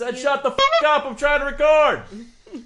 [0.00, 1.04] Said shut the f up.
[1.04, 2.02] I'm trying to record.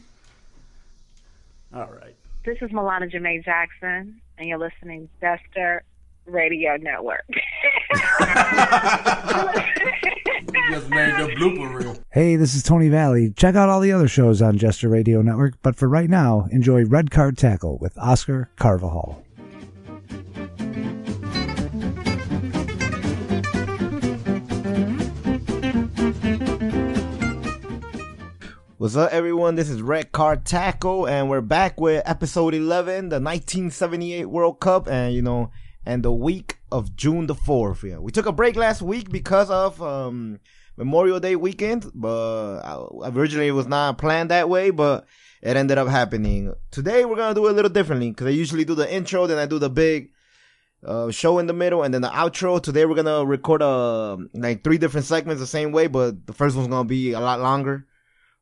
[1.75, 2.15] All right.
[2.45, 5.83] This is Milana Jamae Jackson, and you're listening to Jester
[6.27, 7.25] Radio Network.
[10.71, 11.99] just made the blooper reel.
[12.13, 13.33] Hey, this is Tony Valley.
[13.37, 16.85] Check out all the other shows on Jester Radio Network, but for right now, enjoy
[16.85, 19.24] Red Card Tackle with Oscar Carvajal.
[28.85, 29.55] What's up, everyone?
[29.55, 34.89] This is Red Card Tackle, and we're back with episode 11, the 1978 World Cup,
[34.89, 35.51] and you know,
[35.87, 37.83] and the week of June the 4th.
[37.83, 40.39] Yeah, we took a break last week because of um,
[40.77, 42.61] Memorial Day weekend, but
[43.05, 45.07] originally it was not planned that way, but
[45.41, 46.53] it ended up happening.
[46.71, 49.39] Today we're gonna do it a little differently because I usually do the intro, then
[49.39, 50.11] I do the big
[50.87, 52.63] uh, show in the middle, and then the outro.
[52.63, 56.55] Today we're gonna record uh, like three different segments the same way, but the first
[56.55, 57.87] one's gonna be a lot longer.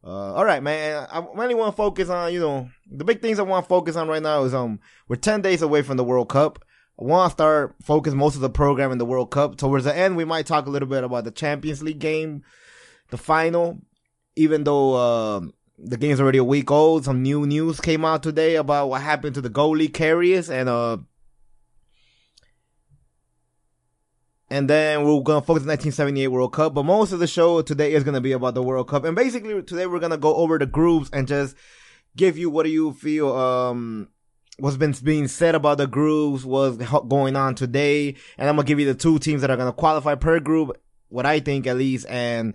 [0.04, 1.06] Uh, all right, man.
[1.10, 3.94] I really want to focus on, you know, the big things I want to focus
[3.94, 6.64] on right now is, um, we're 10 days away from the World Cup.
[7.00, 9.56] I want to start focus most of the program in the World Cup.
[9.56, 12.42] Towards the end, we might talk a little bit about the Champions League game,
[13.10, 13.80] the final,
[14.34, 15.40] even though, uh,
[15.78, 17.04] the game's already a week old.
[17.04, 20.98] Some new news came out today about what happened to the goalie Karius and, uh,
[24.52, 26.74] and then we're gonna focus on 1978 World Cup.
[26.74, 29.62] But most of the show today is gonna be about the World Cup, and basically
[29.62, 31.56] today we're gonna go over the groups and just
[32.16, 34.08] give you what do you feel um
[34.58, 36.76] what's been being said about the groups, what's
[37.08, 40.16] going on today, and I'm gonna give you the two teams that are gonna qualify
[40.16, 40.78] per group,
[41.08, 42.52] what I think at least, and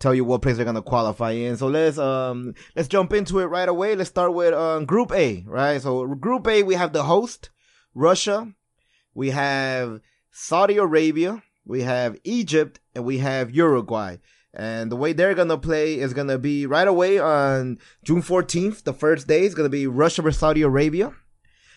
[0.00, 1.56] tell you what place they're gonna qualify in.
[1.56, 3.94] So let's um let's jump into it right away.
[3.94, 5.80] Let's start with um Group A, right?
[5.80, 7.50] So Group A we have the host,
[7.94, 8.52] Russia.
[9.14, 10.00] We have
[10.38, 14.18] Saudi Arabia, we have Egypt, and we have Uruguay.
[14.52, 18.84] And the way they're gonna play is gonna be right away on June 14th.
[18.84, 21.14] The first day is gonna be Russia versus Saudi Arabia.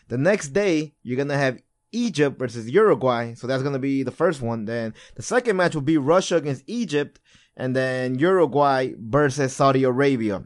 [0.09, 1.61] The next day, you're gonna have
[1.93, 3.33] Egypt versus Uruguay.
[3.33, 4.65] So that's gonna be the first one.
[4.65, 7.21] Then the second match will be Russia against Egypt,
[7.55, 10.43] and then Uruguay versus Saudi Arabia.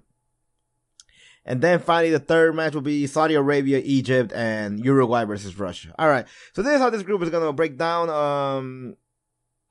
[1.45, 5.93] And then finally, the third match will be Saudi Arabia, Egypt, and Uruguay versus Russia.
[5.99, 6.25] All right.
[6.53, 8.09] So this is how this group is going to break down.
[8.09, 8.95] Um,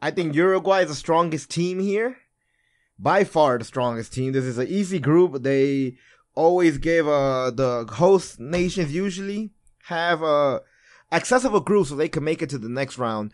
[0.00, 2.18] I think Uruguay is the strongest team here.
[2.98, 4.32] By far the strongest team.
[4.32, 5.42] This is an easy group.
[5.42, 5.96] They
[6.34, 9.50] always give, uh, the host nations usually
[9.84, 10.60] have, uh,
[11.10, 13.32] accessible group so they can make it to the next round.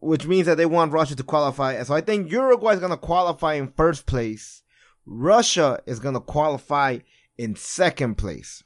[0.00, 1.80] Which means that they want Russia to qualify.
[1.84, 4.61] So I think Uruguay is going to qualify in first place
[5.06, 6.98] Russia is going to qualify
[7.38, 8.62] in second place.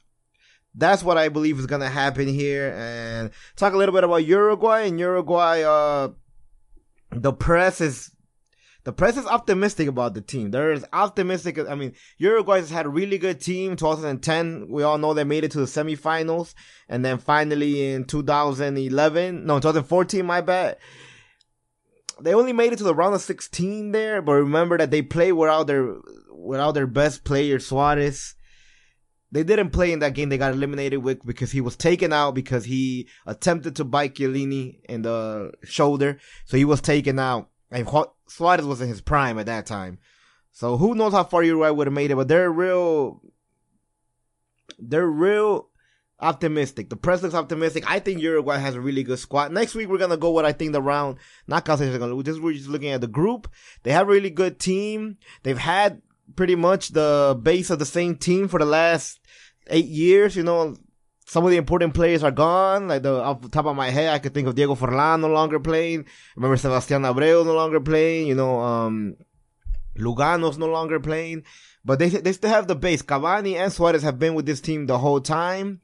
[0.75, 2.73] That's what I believe is going to happen here.
[2.77, 4.81] And talk a little bit about Uruguay.
[4.81, 6.09] And Uruguay, uh,
[7.11, 8.11] the press is
[8.87, 10.51] the press is optimistic about the team.
[10.51, 11.59] They're optimistic.
[11.59, 13.75] I mean, Uruguay has had a really good team.
[13.75, 16.53] 2010, we all know they made it to the semifinals.
[16.87, 20.77] And then finally in 2011, no, 2014, my bad.
[22.21, 25.33] They only made it to the round of 16 there, but remember that they played
[25.33, 25.95] without their
[26.37, 28.35] without their best player Suarez.
[29.31, 30.29] They didn't play in that game.
[30.29, 34.79] They got eliminated with because he was taken out because he attempted to bite Chiellini
[34.87, 36.17] in the shoulder.
[36.45, 37.49] So he was taken out.
[37.69, 37.87] And
[38.29, 39.99] Suarez was in his prime at that time.
[40.51, 43.21] So who knows how far Uruguay would have made it, but they're real,
[44.79, 45.69] they're real
[46.19, 46.89] optimistic.
[46.89, 47.83] The press looks optimistic.
[47.89, 49.51] I think Uruguay has a really good squad.
[49.51, 52.23] Next week we're gonna go what I think the round knockout stage is gonna.
[52.23, 53.51] This we're just looking at the group.
[53.83, 55.17] They have a really good team.
[55.43, 56.01] They've had
[56.35, 59.19] pretty much the base of the same team for the last
[59.69, 60.35] eight years.
[60.35, 60.75] You know,
[61.25, 62.87] some of the important players are gone.
[62.87, 65.27] Like the off the top of my head, I could think of Diego Forlan no
[65.27, 66.05] longer playing.
[66.35, 68.27] Remember Sebastian Abreu no longer playing.
[68.27, 69.15] You know, um,
[69.97, 71.43] Lugano's no longer playing.
[71.83, 73.01] But they they still have the base.
[73.01, 75.81] Cavani and Suarez have been with this team the whole time.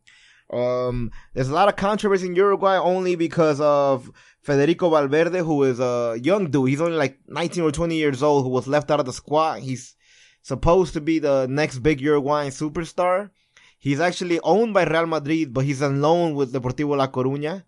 [0.52, 4.12] Um, there's a lot of controversy in Uruguay only because of
[4.42, 6.70] Federico Valverde, who is a young dude.
[6.70, 9.62] He's only like 19 or 20 years old, who was left out of the squad.
[9.62, 9.96] He's
[10.44, 13.32] supposed to be the next big Uruguayan superstar.
[13.80, 17.64] He's actually owned by Real Madrid, but he's on loan with Deportivo La Coruña.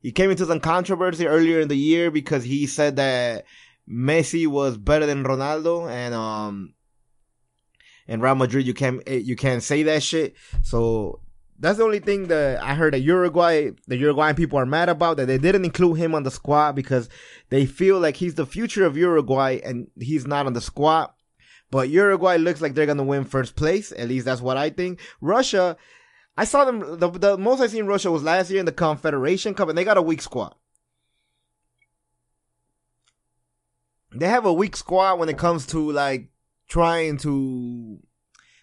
[0.00, 3.44] He came into some controversy earlier in the year because he said that
[3.88, 6.74] Messi was better than Ronaldo, and um,
[8.06, 10.34] in Real Madrid you can't you can't say that shit.
[10.62, 11.20] So
[11.58, 15.16] that's the only thing that I heard that Uruguay, the Uruguayan people are mad about
[15.16, 17.08] that they didn't include him on the squad because
[17.48, 21.10] they feel like he's the future of Uruguay and he's not on the squad.
[21.70, 23.92] But Uruguay looks like they're gonna win first place.
[23.92, 25.00] At least that's what I think.
[25.20, 25.76] Russia,
[26.36, 26.98] I saw them.
[26.98, 29.84] The, the most I seen Russia was last year in the Confederation Cup, and they
[29.84, 30.54] got a weak squad.
[34.18, 36.28] they have a weak squad when it comes to like
[36.68, 37.98] trying to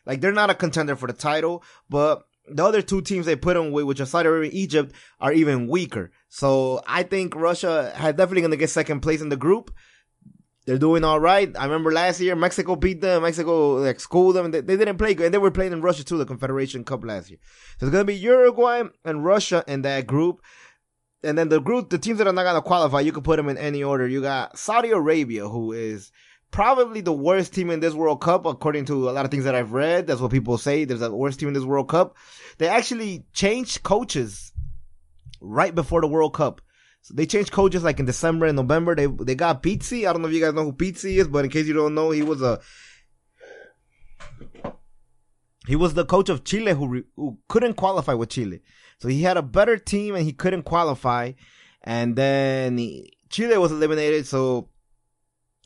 [0.06, 3.54] like they're not a contender for the title, but the other two teams they put
[3.54, 6.12] them with, which are Saudi Arabia and Egypt, are even weaker.
[6.28, 9.74] So I think Russia has definitely going to get second place in the group.
[10.66, 11.52] They're doing all right.
[11.58, 13.24] I remember last year Mexico beat them.
[13.24, 14.52] Mexico like schooled them.
[14.52, 17.04] They, they didn't play good, and they were playing in Russia too, the Confederation Cup
[17.04, 17.40] last year.
[17.80, 20.42] So it's to be Uruguay and Russia in that group.
[21.24, 23.50] And then the group, the teams that are not to qualify, you can put them
[23.50, 24.08] in any order.
[24.08, 26.12] You got Saudi Arabia, who is
[26.52, 29.56] probably the worst team in this World Cup, according to a lot of things that
[29.56, 30.08] I've read.
[30.08, 30.86] That's what people say.
[30.86, 32.16] There's the worst team in this World Cup.
[32.58, 34.54] They actually changed coaches
[35.42, 36.62] right before the World Cup.
[37.04, 38.96] So they changed coaches like in December and November.
[38.96, 40.08] They they got Pizzi.
[40.08, 41.94] I don't know if you guys know who Pizzi is, but in case you don't
[41.94, 42.60] know, he was a
[45.68, 48.62] he was the coach of Chile who re, who couldn't qualify with Chile.
[49.00, 51.34] So he had a better team and he couldn't qualify.
[51.84, 54.26] And then he, Chile was eliminated.
[54.26, 54.70] So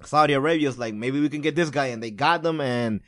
[0.04, 2.62] Saudi Arabia was like, maybe we can get this guy, and they got them.
[2.62, 3.02] And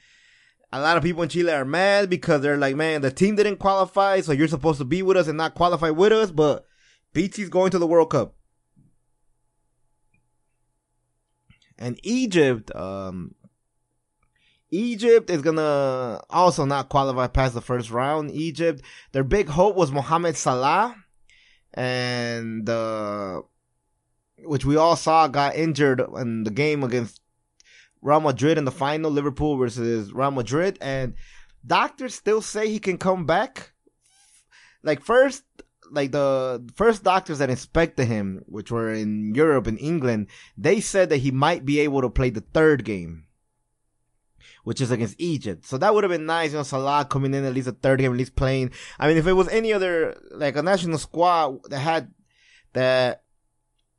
[0.71, 3.57] a lot of people in Chile are mad because they're like, man, the team didn't
[3.57, 6.31] qualify, so you're supposed to be with us and not qualify with us.
[6.31, 6.65] But
[7.13, 8.35] Pizzi's going to the World Cup.
[11.77, 13.35] And Egypt, um,
[14.69, 18.31] Egypt is gonna also not qualify past the first round.
[18.31, 18.81] Egypt,
[19.13, 20.95] their big hope was Mohamed Salah,
[21.73, 23.41] and uh,
[24.44, 27.21] which we all saw got injured in the game against
[28.01, 31.15] Real Madrid in the final, Liverpool versus Real Madrid, and
[31.65, 33.73] doctors still say he can come back.
[34.83, 35.44] Like first,
[35.91, 40.27] like the first doctors that inspected him, which were in Europe and England,
[40.57, 43.25] they said that he might be able to play the third game
[44.63, 45.65] which is against Egypt.
[45.65, 48.00] So that would have been nice, you know, Salah coming in at least a third
[48.00, 48.71] game, at least playing.
[49.00, 52.13] I mean, if it was any other, like a national squad that had,
[52.74, 53.24] that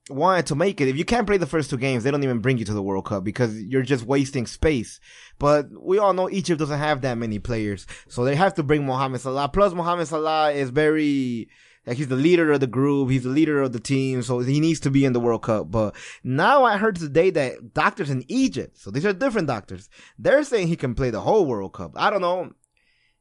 [0.09, 2.41] wanted to make it, if you can't play the first two games, they don't even
[2.41, 5.01] bring you to the World Cup because you're just wasting space.
[5.39, 7.87] But we all know Egypt doesn't have that many players.
[8.09, 9.49] So they have to bring Mohamed Salah.
[9.49, 11.49] Plus Mohamed Salah is very,
[11.87, 13.11] like he's the leader of the group.
[13.11, 14.23] He's the leader of the team.
[14.23, 15.71] So he needs to be in the World Cup.
[15.71, 19.89] But now I heard today that doctors in Egypt, so these are different doctors,
[20.19, 21.93] they're saying he can play the whole World Cup.
[21.97, 22.53] I don't know.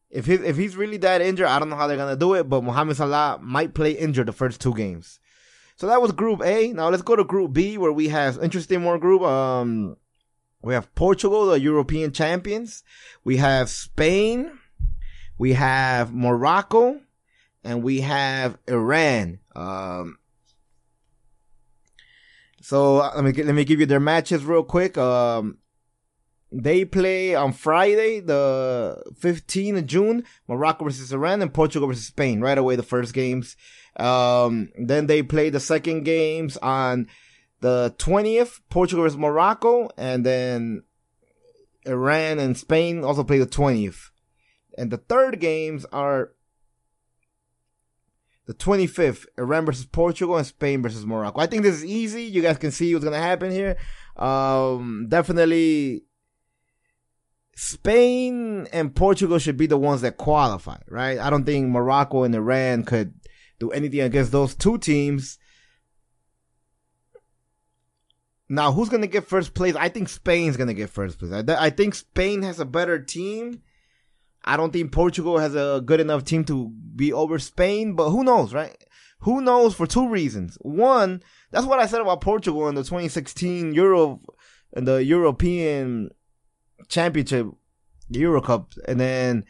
[0.10, 2.50] If he, if he's really that injured, I don't know how they're gonna do it,
[2.50, 5.20] but Mohamed Salah might play injured the first two games.
[5.76, 6.74] So that was Group A.
[6.74, 9.22] Now let's go to Group B, where we have interesting more group.
[9.22, 9.96] Um,
[10.62, 12.84] we have Portugal, the European champions.
[13.24, 14.52] We have Spain.
[15.38, 17.00] We have Morocco,
[17.64, 19.40] and we have Iran.
[19.56, 20.18] Um,
[22.62, 24.98] so uh, let me let me give you their matches real quick.
[24.98, 25.58] Um,
[26.52, 32.42] they play on Friday, the 15th of June, Morocco versus Iran and Portugal versus Spain.
[32.42, 33.56] Right away, the first games.
[33.98, 37.08] Um, then they play the second games on
[37.60, 40.84] the 20th, Portugal versus Morocco, and then
[41.86, 44.10] Iran and Spain also play the 20th.
[44.78, 46.32] And the third games are
[48.50, 51.40] the 25th, Iran versus Portugal and Spain versus Morocco.
[51.40, 52.24] I think this is easy.
[52.24, 53.78] You guys can see what's going to happen here.
[54.16, 56.06] Um, definitely
[57.56, 61.20] Spain and Portugal should be the ones that qualify, right?
[61.20, 63.14] I don't think Morocco and Iran could
[63.60, 65.38] do anything against those two teams.
[68.50, 69.76] Now, who's going to get first place?
[69.76, 71.32] I think Spain's going to get first place.
[71.32, 73.62] I, I think Spain has a better team.
[74.44, 78.24] I don't think Portugal has a good enough team to be over Spain, but who
[78.24, 78.76] knows, right?
[79.20, 80.58] Who knows for two reasons.
[80.62, 84.22] One, that's what I said about Portugal in the 2016 Euro,
[84.74, 86.10] in the European
[86.88, 87.48] Championship,
[88.10, 89.46] Euro Cup, and then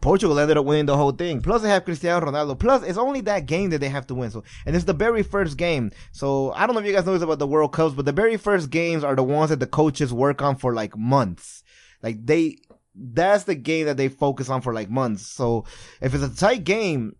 [0.00, 1.40] Portugal ended up winning the whole thing.
[1.40, 2.58] Plus, they have Cristiano Ronaldo.
[2.58, 4.30] Plus, it's only that game that they have to win.
[4.30, 5.90] So, and it's the very first game.
[6.12, 8.12] So, I don't know if you guys know this about the World Cups, but the
[8.12, 11.62] very first games are the ones that the coaches work on for like months.
[12.02, 12.58] Like they,
[12.96, 15.26] that's the game that they focus on for like months.
[15.26, 15.64] So,
[16.00, 17.16] if it's a tight game,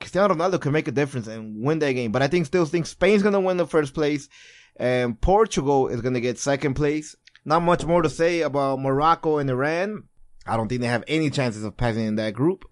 [0.00, 2.12] Cristiano Ronaldo can make a difference and win that game.
[2.12, 4.28] But I think still think Spain's gonna win the first place,
[4.76, 7.16] and Portugal is gonna get second place.
[7.44, 10.04] Not much more to say about Morocco and Iran.
[10.46, 12.64] I don't think they have any chances of passing in that group.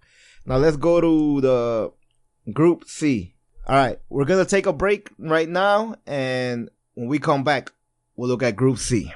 [0.45, 1.91] Now let's go to the
[2.53, 3.35] group C.
[3.67, 7.71] All right, we're gonna take a break right now, and when we come back,
[8.15, 9.11] we'll look at Group C.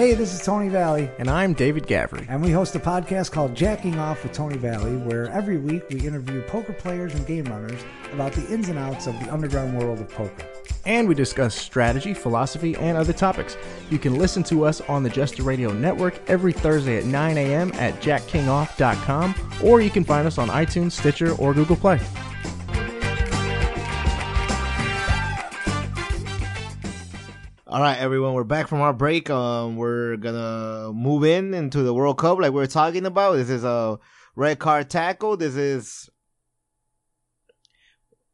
[0.00, 2.24] Hey, this is Tony Valley, And I'm David Gavry.
[2.30, 6.00] and we host a podcast called Jacking Off with Tony Valley, where every week we
[6.00, 10.00] interview poker players and game runners about the ins and outs of the underground world
[10.00, 10.46] of poker.
[10.86, 13.58] And we discuss strategy, philosophy, and other topics.
[13.90, 17.70] You can listen to us on the Jester Radio Network every Thursday at 9 a.m.
[17.74, 22.00] at jackkingoff.com, or you can find us on iTunes, Stitcher, or Google Play.
[27.70, 29.30] All right, everyone, we're back from our break.
[29.30, 33.34] Um, we're gonna move in into the World Cup like we are talking about.
[33.34, 33.96] This is a
[34.34, 35.36] red card tackle.
[35.36, 36.10] This is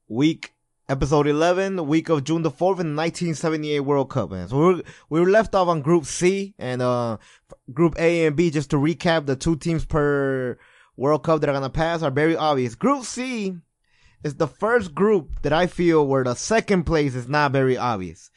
[0.09, 0.55] week
[0.89, 4.31] episode 11, the week of June the 4th in the 1978 World Cup.
[4.49, 7.19] So we were, we left off on Group C and uh,
[7.75, 8.49] Group A and B.
[8.51, 10.57] Just to recap, the two teams per
[10.97, 12.75] World Cup that are gonna pass are very obvious.
[12.75, 13.55] Group C
[14.25, 18.31] is the first group that I feel where the second place is not very obvious.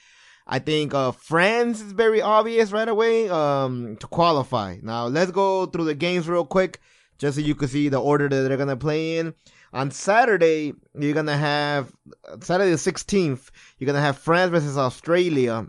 [0.51, 4.77] I think uh, France is very obvious right away um, to qualify.
[4.82, 6.79] Now let's go through the games real quick,
[7.20, 9.36] just so you can see the order that they're gonna play in.
[9.74, 11.94] On Saturday, you're gonna have
[12.41, 13.51] Saturday the 16th.
[13.77, 15.68] You're gonna have France versus Australia,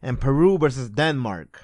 [0.00, 1.60] and Peru versus Denmark.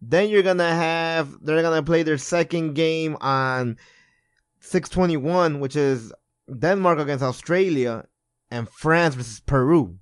[0.00, 3.76] Then you're gonna have they're gonna play their second game on
[4.60, 6.12] 621, which is
[6.56, 8.04] Denmark against Australia,
[8.52, 9.98] and France versus Peru.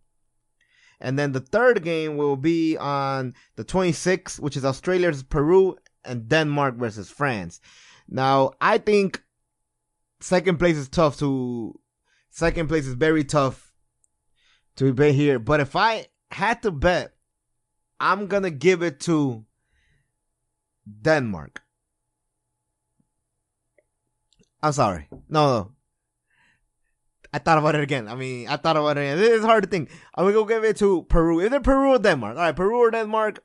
[1.01, 6.29] And then the third game will be on the 26th, which is Australia Peru and
[6.29, 7.61] Denmark versus France.
[8.09, 9.23] Now, I think
[10.21, 11.79] second place is tough to,
[12.31, 13.73] second place is very tough
[14.77, 15.39] to bet here.
[15.39, 17.13] But if I had to bet,
[18.01, 19.45] I'm going to give it to
[21.03, 21.63] Denmark.
[24.63, 25.09] I'm sorry.
[25.29, 25.71] No, no.
[27.39, 28.09] I thought about it again.
[28.09, 29.19] I mean, I thought about it again.
[29.21, 29.91] It's hard to think.
[30.17, 31.41] I'm gonna go give it to Peru.
[31.41, 32.37] Either Peru or Denmark.
[32.37, 33.45] All right, Peru or Denmark.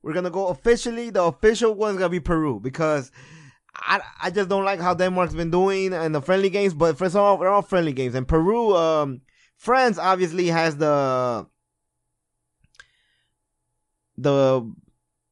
[0.00, 1.10] We're gonna go officially.
[1.10, 3.10] The official one's gonna be Peru because
[3.74, 6.72] I I just don't like how Denmark's been doing in the friendly games.
[6.72, 8.14] But for some, they're all friendly games.
[8.14, 9.22] And Peru, um,
[9.56, 11.48] France obviously has the
[14.16, 14.72] the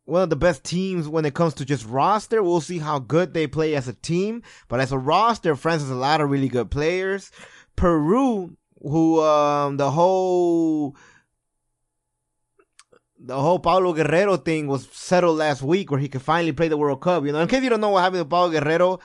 [0.05, 2.43] one of the best teams when it comes to just roster.
[2.43, 4.43] We'll see how good they play as a team.
[4.67, 7.31] But as a roster, France has a lot of really good players.
[7.77, 10.97] Peru, who um the whole
[13.19, 16.79] the whole Paolo Guerrero thing was settled last week, where he could finally play the
[16.79, 17.25] World Cup.
[17.25, 18.99] You know, in case you don't know what happened to Paolo Guerrero,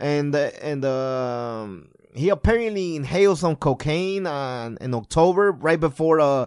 [0.00, 6.46] and and um, he apparently inhaled some cocaine on, in October, right before uh,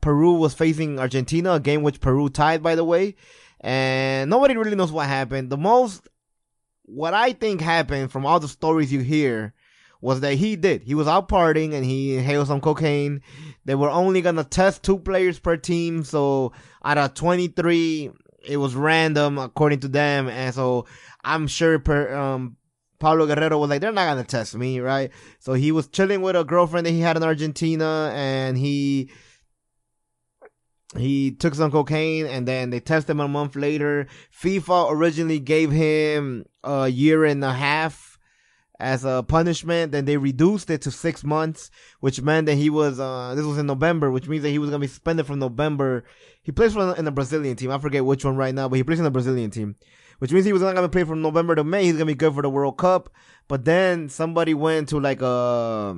[0.00, 3.14] Peru was facing Argentina, a game which Peru tied, by the way.
[3.60, 5.50] And nobody really knows what happened.
[5.50, 6.08] The most,
[6.84, 9.54] what I think happened from all the stories you hear
[10.02, 10.82] was that he did.
[10.82, 13.22] He was out partying and he inhaled some cocaine.
[13.64, 16.52] They were only gonna test two players per team, so
[16.84, 18.10] out of 23,
[18.44, 20.28] it was random according to them.
[20.28, 20.86] And so
[21.24, 22.56] I'm sure per, um,
[22.98, 25.12] Paolo Guerrero was like, they're not gonna test me, right?
[25.38, 29.08] So he was chilling with a girlfriend that he had in Argentina and he,
[30.96, 34.08] he took some cocaine and then they tested him a month later.
[34.36, 38.11] FIFA originally gave him a year and a half
[38.82, 39.92] as a punishment.
[39.92, 41.70] Then they reduced it to six months,
[42.00, 44.70] which meant that he was, uh, this was in November, which means that he was
[44.70, 46.04] going to be suspended from November.
[46.42, 47.70] He plays for in the Brazilian team.
[47.70, 49.76] I forget which one right now, but he plays in the Brazilian team,
[50.18, 51.84] which means he was not going to play from November to May.
[51.84, 53.10] He's going to be good for the World Cup.
[53.48, 55.96] But then somebody went to like a,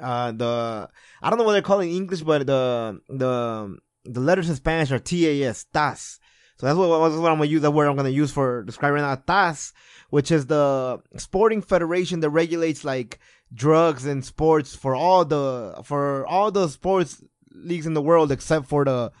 [0.00, 0.88] uh, the,
[1.22, 4.98] I don't know what they're calling English, but the, the, the letters in Spanish are
[4.98, 6.18] TAS, TAS.
[6.58, 9.02] So that's what, that's what I'm gonna use, the word I'm gonna use for describing
[9.02, 9.26] that.
[9.26, 9.72] TAS
[10.10, 13.18] which is the sporting federation that regulates like
[13.52, 17.22] drugs and sports for all the for all the sports
[17.52, 19.12] leagues in the world except for the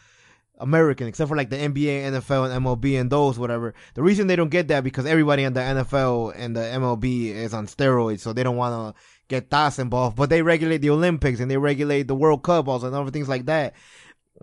[0.60, 3.74] American, except for like the NBA, NFL, and MLB, and those whatever.
[3.94, 7.54] The reason they don't get that because everybody in the NFL and the MLB is
[7.54, 10.16] on steroids, so they don't want to get TAS involved.
[10.16, 13.28] But they regulate the Olympics and they regulate the World Cup also and other things
[13.28, 13.74] like that.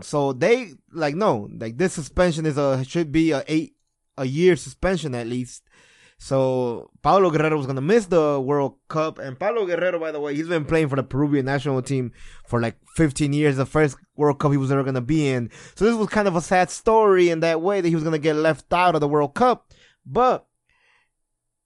[0.01, 3.75] So they like no, like this suspension is a should be a eight
[4.17, 5.63] a year suspension at least
[6.17, 10.34] so Paolo Guerrero was gonna miss the World Cup, and Paolo Guerrero, by the way,
[10.36, 12.12] he's been playing for the Peruvian national team
[12.48, 13.57] for like 15 years.
[13.57, 15.50] The first World Cup he was ever gonna be in.
[15.75, 18.17] So this was kind of a sad story in that way that he was gonna
[18.17, 19.74] get left out of the World Cup,
[20.05, 20.48] but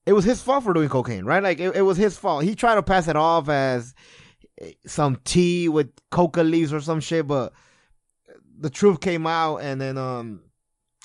[0.05, 1.43] it was his fault for doing cocaine, right?
[1.43, 2.43] Like it, it was his fault.
[2.43, 3.93] He tried to pass it off as
[4.85, 7.53] some tea with coca leaves or some shit, but
[8.59, 10.41] the truth came out, and then um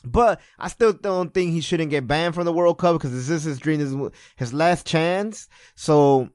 [0.04, 3.30] but I still don't think he shouldn't get banned from the World Cup because this
[3.30, 3.94] is his dream, his,
[4.36, 5.48] his last chance.
[5.74, 6.30] So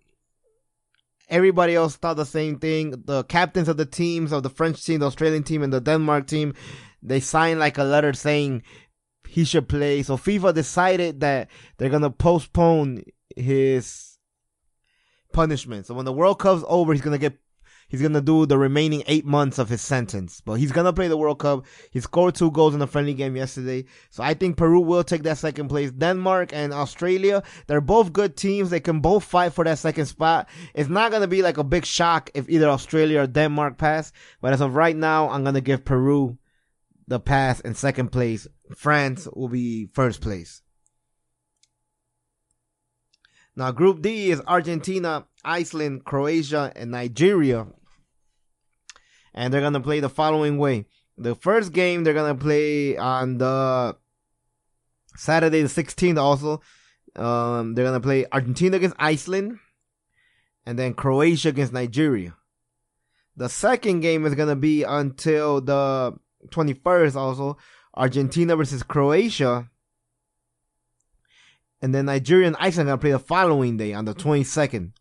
[1.30, 3.04] everybody else thought the same thing.
[3.06, 6.28] The captains of the teams, of the French team, the Australian team, and the Denmark
[6.28, 6.54] team,
[7.02, 8.64] they signed like a letter saying
[9.28, 10.04] he should play.
[10.04, 13.04] So FIFA decided that they're gonna postpone
[13.36, 14.18] his
[15.32, 15.86] punishment.
[15.86, 17.38] So when the World Cup's over, he's gonna get
[17.90, 20.42] he's gonna do the remaining eight months of his sentence.
[20.46, 21.66] But he's gonna play the World Cup.
[21.92, 23.86] He scored two goals in a friendly game yesterday.
[24.10, 25.92] So I think Peru will take that second place.
[25.92, 28.70] Denmark and Australia, they're both good teams.
[28.70, 30.48] They can both fight for that second spot.
[30.74, 34.14] It's not gonna be like a big shock if either Australia or Denmark pass.
[34.42, 36.38] But as of right now, I'm gonna give Peru
[37.08, 38.48] the pass in second place.
[38.76, 40.62] France will be first place.
[43.56, 47.68] Now, Group D is Argentina, Iceland, Croatia, and Nigeria.
[49.40, 50.86] And they're to play the following way.
[51.18, 53.96] The first game they're to play on the
[55.16, 56.62] Saturday the 16th also.
[57.16, 59.60] Um, they're to play Argentina against Iceland
[60.66, 62.36] and then Croatia against Nigeria.
[63.38, 66.18] The second game is to be until the
[66.50, 67.58] 21st also.
[67.96, 69.70] Argentina versus Croatia
[71.82, 74.92] and then Nigeria and Iceland are gonna play the following day on the 22nd.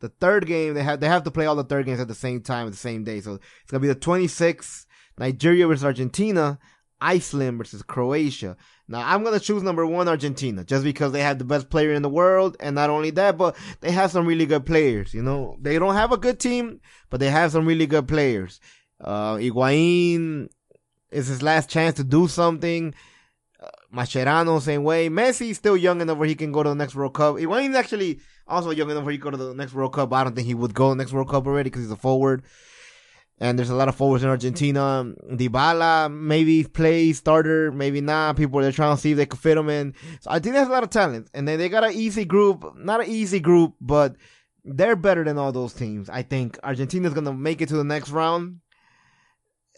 [0.00, 2.14] The third game they have they have to play all the third games at the
[2.14, 4.86] same time at the same day, so it's gonna be the 26th.
[5.18, 6.60] Nigeria versus Argentina,
[7.00, 8.56] Iceland versus Croatia.
[8.86, 12.02] Now I'm gonna choose number one Argentina just because they have the best player in
[12.02, 15.12] the world, and not only that, but they have some really good players.
[15.12, 18.60] You know, they don't have a good team, but they have some really good players.
[19.00, 20.48] Uh, Higuain
[21.10, 22.94] is his last chance to do something.
[23.92, 25.08] Mascherano, same way.
[25.08, 27.36] Messi is still young enough where he can go to the next World Cup.
[27.36, 30.12] Higuain's actually also young enough where he can go to the next World Cup.
[30.12, 31.96] I don't think he would go to the next World Cup already because he's a
[31.96, 32.42] forward.
[33.40, 35.14] And there's a lot of forwards in Argentina.
[35.30, 38.36] Dybala maybe play starter, maybe not.
[38.36, 39.94] People they're trying to see if they could fit him in.
[40.20, 41.30] So I think there's a lot of talent.
[41.34, 44.16] And then they got an easy group, not an easy group, but
[44.64, 46.10] they're better than all those teams.
[46.10, 48.60] I think Argentina's gonna make it to the next round.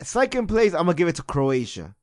[0.00, 1.94] Second place, I'm gonna give it to Croatia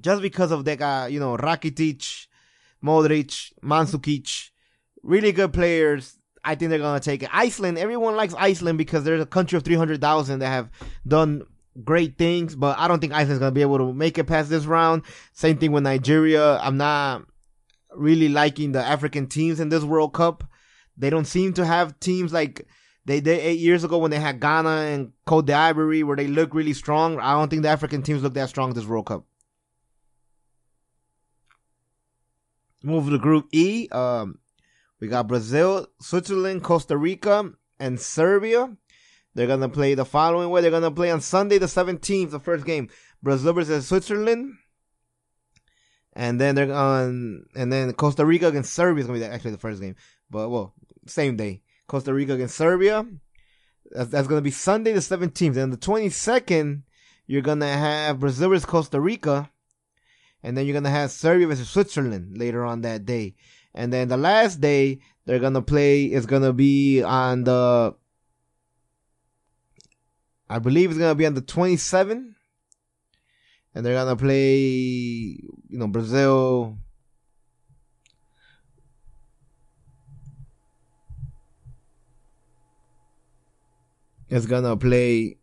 [0.00, 2.26] just because of they got you know Rakitic,
[2.82, 4.50] Modric, Mandzukic,
[5.02, 6.18] really good players.
[6.44, 7.30] I think they're gonna take it.
[7.32, 10.70] Iceland, everyone likes Iceland because there's a country of three hundred thousand that have
[11.06, 11.44] done
[11.84, 14.66] great things, but I don't think Iceland's gonna be able to make it past this
[14.66, 15.02] round.
[15.32, 16.58] Same thing with Nigeria.
[16.58, 17.26] I'm not
[17.94, 20.44] really liking the African teams in this World Cup.
[20.96, 22.66] They don't seem to have teams like
[23.04, 26.54] they did eight years ago when they had Ghana and Cote d'Ivoire where they look
[26.54, 27.18] really strong.
[27.18, 29.24] I don't think the African teams look that strong this World Cup.
[32.82, 33.88] Move to Group E.
[33.90, 34.38] Um,
[35.02, 38.76] we got Brazil, Switzerland, Costa Rica, and Serbia.
[39.34, 40.60] They're gonna play the following way.
[40.60, 42.88] They're gonna play on Sunday the 17th, the first game.
[43.20, 44.58] Brazil versus Switzerland.
[46.12, 49.58] And then they're on, and then Costa Rica against Serbia is gonna be actually the
[49.58, 49.96] first game.
[50.30, 50.72] But well,
[51.08, 51.62] same day.
[51.88, 53.04] Costa Rica against Serbia.
[53.90, 55.56] That's, that's gonna be Sunday the 17th.
[55.56, 56.82] And the 22nd,
[57.26, 59.50] you're gonna have Brazil versus Costa Rica
[60.42, 63.34] and then you're gonna have Serbia versus Switzerland later on that day.
[63.74, 67.94] And then the last day they're gonna play is gonna be on the
[70.52, 72.34] I believe it's gonna be on the 27th.
[73.74, 76.76] And they're gonna play, you know, Brazil.
[84.28, 85.38] Is gonna play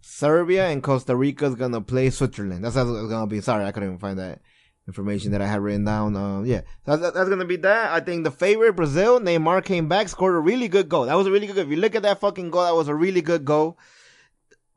[0.00, 2.64] Serbia and Costa Rica is gonna play Switzerland.
[2.64, 3.42] That's how it's gonna be.
[3.42, 4.40] Sorry, I couldn't even find that
[4.86, 6.16] information that I had written down.
[6.16, 7.92] Uh, yeah, that's, that's gonna be that.
[7.92, 11.06] I think the favorite Brazil, Neymar came back, scored a really good goal.
[11.06, 11.58] That was a really good.
[11.58, 13.78] If you look at that fucking goal, that was a really good goal.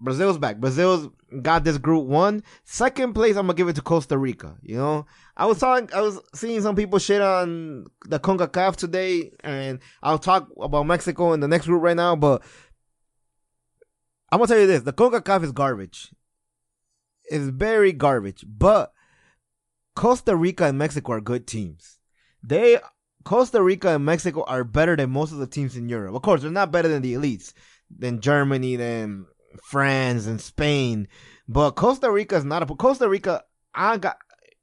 [0.02, 0.58] Brazil's back.
[0.58, 1.10] Brazil's
[1.42, 2.44] got this group one.
[2.64, 4.56] Second place, I'm gonna give it to Costa Rica.
[4.62, 9.32] You know, I was talking, I was seeing some people shit on the CONCACAF today,
[9.44, 12.42] and I'll talk about Mexico in the next group right now, but
[14.32, 16.12] I'm gonna tell you this: the CONCACAF is garbage.
[17.26, 18.44] It's very garbage.
[18.48, 18.94] But
[20.00, 22.00] Costa Rica and Mexico are good teams.
[22.42, 22.80] They
[23.26, 26.16] Costa Rica and Mexico are better than most of the teams in Europe.
[26.16, 27.52] Of course, they're not better than the elites,
[27.94, 29.26] than Germany, than
[29.62, 31.10] France and Spain.
[31.50, 33.44] But Costa Rica is not a Costa Rica.
[33.76, 34.16] I got.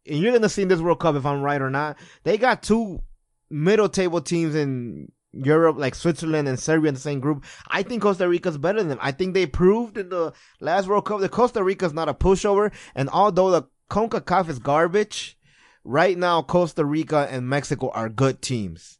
[0.07, 1.99] And you're gonna see in this World Cup if I'm right or not.
[2.25, 3.03] They got two
[3.51, 7.45] middle table teams in Europe, like Switzerland and Serbia in the same group.
[7.69, 8.99] I think Costa Rica's better than them.
[9.03, 12.73] I think they proved in the last World Cup that Costa Rica's not a pushover.
[12.95, 15.39] And although the CONCACAF is garbage,
[15.85, 18.99] right now Costa Rica and Mexico are good teams.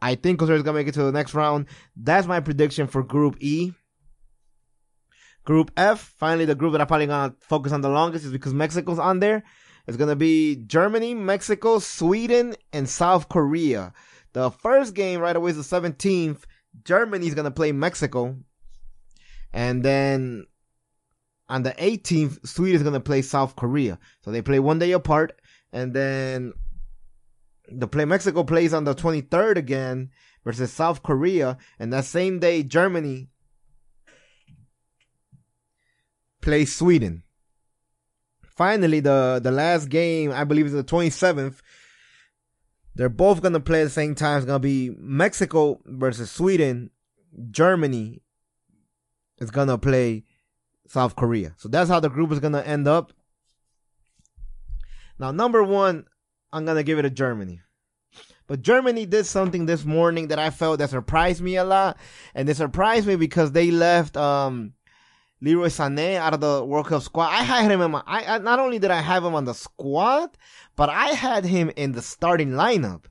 [0.00, 1.66] I think Costa Rica's gonna make it to the next round.
[1.96, 3.72] That's my prediction for Group E.
[5.44, 8.52] Group F, finally the group that I'm probably gonna focus on the longest is because
[8.52, 9.44] Mexico's on there.
[9.86, 13.92] It's gonna be Germany, Mexico, Sweden, and South Korea.
[14.36, 16.44] The first game right away is the 17th.
[16.84, 18.36] Germany's going to play Mexico.
[19.54, 20.44] And then
[21.48, 23.98] on the 18th, Sweden is going to play South Korea.
[24.22, 25.40] So they play one day apart.
[25.72, 26.52] And then
[27.70, 30.10] the play Mexico plays on the 23rd again.
[30.46, 33.28] versus South Korea, and that same day Germany
[36.40, 37.24] plays Sweden.
[38.56, 41.60] Finally, the the last game I believe is the 27th.
[42.94, 44.38] They're both gonna play at the same time.
[44.38, 46.90] It's gonna be Mexico versus Sweden.
[47.50, 48.22] Germany
[49.38, 50.25] is gonna play
[50.88, 51.54] South Korea.
[51.58, 53.12] So that's how the group is gonna end up.
[55.18, 56.06] Now, number one,
[56.52, 57.60] I'm gonna give it to Germany.
[58.46, 61.96] But Germany did something this morning that I felt that surprised me a lot,
[62.34, 64.74] and it surprised me because they left um,
[65.40, 67.26] Leroy Sané out of the World Cup squad.
[67.26, 68.02] I had him in my.
[68.06, 70.36] I, I not only did I have him on the squad,
[70.76, 73.04] but I had him in the starting lineup.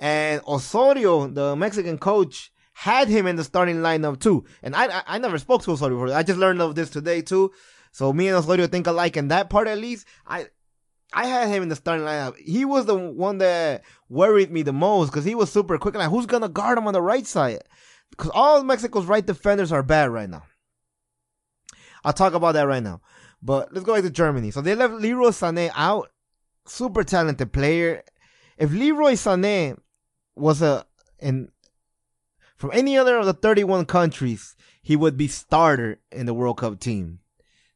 [0.00, 4.44] And Osorio, the Mexican coach, had him in the starting lineup too.
[4.62, 6.16] And I I, I never spoke to Osorio before.
[6.16, 7.50] I just learned of this today too.
[7.90, 10.06] So me and Osorio think alike in that part at least.
[10.24, 10.46] I
[11.12, 12.36] I had him in the starting lineup.
[12.36, 15.96] He was the one that worried me the most because he was super quick.
[15.96, 17.64] Like, who's gonna guard him on the right side?
[18.10, 20.44] Because all Mexico's right defenders are bad right now.
[22.04, 23.00] I'll talk about that right now.
[23.42, 24.52] But let's go back to Germany.
[24.52, 26.10] So they left Leroy Sané out.
[26.64, 28.04] Super talented player.
[28.56, 29.76] If Leroy Sané
[30.36, 30.86] was a
[31.18, 31.50] in
[32.58, 36.80] from any other of the 31 countries, he would be starter in the World Cup
[36.80, 37.20] team.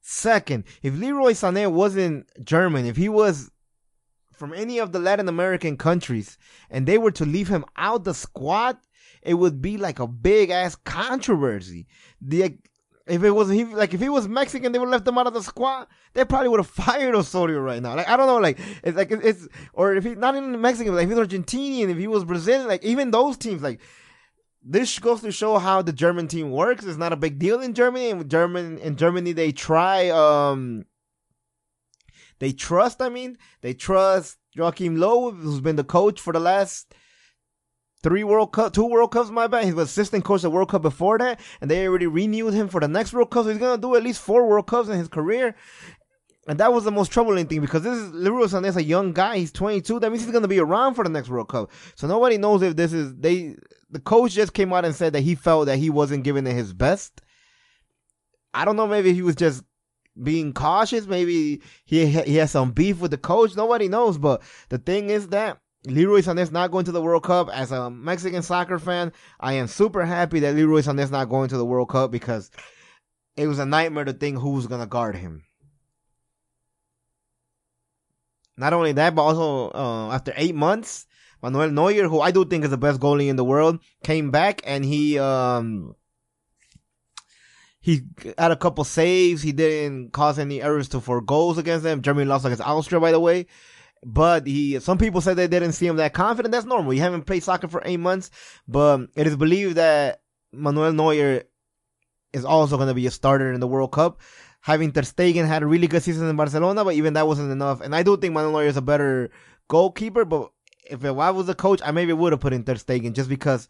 [0.00, 3.52] Second, if Leroy Sané wasn't German, if he was
[4.32, 6.36] from any of the Latin American countries
[6.68, 8.76] and they were to leave him out the squad,
[9.22, 11.86] it would be like a big ass controversy.
[12.20, 12.58] The
[13.06, 15.28] if it was he like if he was Mexican, they would have left him out
[15.28, 15.86] of the squad.
[16.14, 17.94] They probably would have fired Osorio right now.
[17.94, 21.04] Like I don't know, like it's like it's or if he's not even Mexican, like
[21.04, 23.80] if he's Argentinian, if he was Brazilian, like even those teams, like
[24.64, 26.84] this goes to show how the German team works.
[26.84, 28.10] It's not a big deal in Germany.
[28.10, 30.84] In German in Germany, they try um
[32.38, 33.00] they trust.
[33.00, 36.94] I mean, they trust Joachim Low, who's been the coach for the last
[38.02, 39.30] three World Cup, two World Cups.
[39.30, 39.64] My bad.
[39.64, 42.80] He was assistant coach at World Cup before that, and they already renewed him for
[42.80, 43.44] the next World Cup.
[43.44, 45.54] So he's gonna do at least four World Cups in his career.
[46.48, 49.12] And that was the most troubling thing because this is Leroy Sané is a young
[49.12, 49.38] guy.
[49.38, 50.00] He's 22.
[50.00, 51.70] That means he's to be around for the next World Cup.
[51.94, 53.54] So nobody knows if this is they.
[53.92, 56.54] The coach just came out and said that he felt that he wasn't giving it
[56.54, 57.20] his best.
[58.54, 58.86] I don't know.
[58.86, 59.62] Maybe he was just
[60.20, 61.06] being cautious.
[61.06, 63.54] Maybe he he has some beef with the coach.
[63.54, 64.18] Nobody knows.
[64.18, 67.50] But the thing is that Leroy Sané is not going to the World Cup.
[67.52, 71.48] As a Mexican soccer fan, I am super happy that Leroy Sané is not going
[71.50, 72.50] to the World Cup because
[73.36, 75.44] it was a nightmare to think who was going to guard him.
[78.56, 81.06] Not only that, but also uh, after eight months,
[81.42, 84.62] Manuel Neuer, who I do think is the best goalie in the world, came back
[84.64, 85.94] and he um
[87.80, 88.02] he
[88.38, 89.42] had a couple saves.
[89.42, 92.00] He didn't cause any errors to for goals against them.
[92.00, 93.46] Germany lost against Austria, by the way.
[94.04, 96.52] But he, some people said they didn't see him that confident.
[96.52, 96.94] That's normal.
[96.94, 98.30] You haven't played soccer for eight months,
[98.66, 101.42] but it is believed that Manuel Neuer
[102.32, 104.20] is also going to be a starter in the World Cup
[104.62, 107.80] having Ter Stegen had a really good season in Barcelona, but even that wasn't enough.
[107.80, 109.30] And I do think Manuel Neuer is a better
[109.68, 110.51] goalkeeper, but
[110.90, 113.68] if I was a coach, I maybe would have put in Ter Stegen just because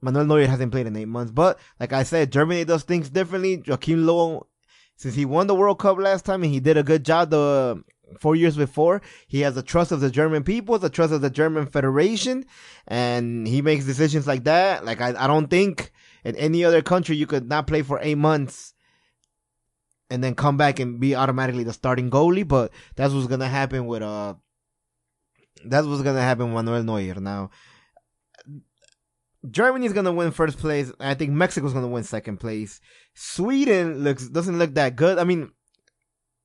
[0.00, 1.32] Manuel Neuer hasn't played in eight months.
[1.32, 3.62] But like I said, Germany does things differently.
[3.64, 4.46] Joachim Low,
[4.96, 7.82] since he won the World Cup last time and he did a good job the
[8.20, 11.30] four years before, he has the trust of the German people, the trust of the
[11.30, 12.44] German Federation,
[12.86, 14.84] and he makes decisions like that.
[14.84, 15.92] Like I, I don't think
[16.24, 18.74] in any other country you could not play for eight months
[20.08, 22.46] and then come back and be automatically the starting goalie.
[22.46, 24.34] But that's what's gonna happen with uh,
[25.68, 27.20] that's what's gonna happen with Manuel Neuer.
[27.20, 27.50] Now,
[29.50, 30.92] Germany's gonna win first place.
[31.00, 32.80] I think Mexico's gonna win second place.
[33.14, 35.18] Sweden looks doesn't look that good.
[35.18, 35.50] I mean,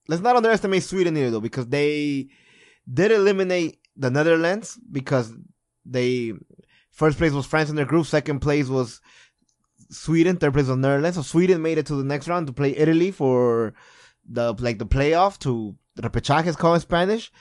[0.08, 2.28] let's not underestimate Sweden here though, because they
[2.92, 5.34] did eliminate the Netherlands because
[5.86, 6.34] they
[6.92, 9.02] first place was France in their group, second place was
[9.90, 11.18] Sweden, third place was Netherlands.
[11.18, 13.74] So Sweden made it to the next round to play Italy for
[14.30, 17.32] the like the playoff to repechaje is called in Spanish.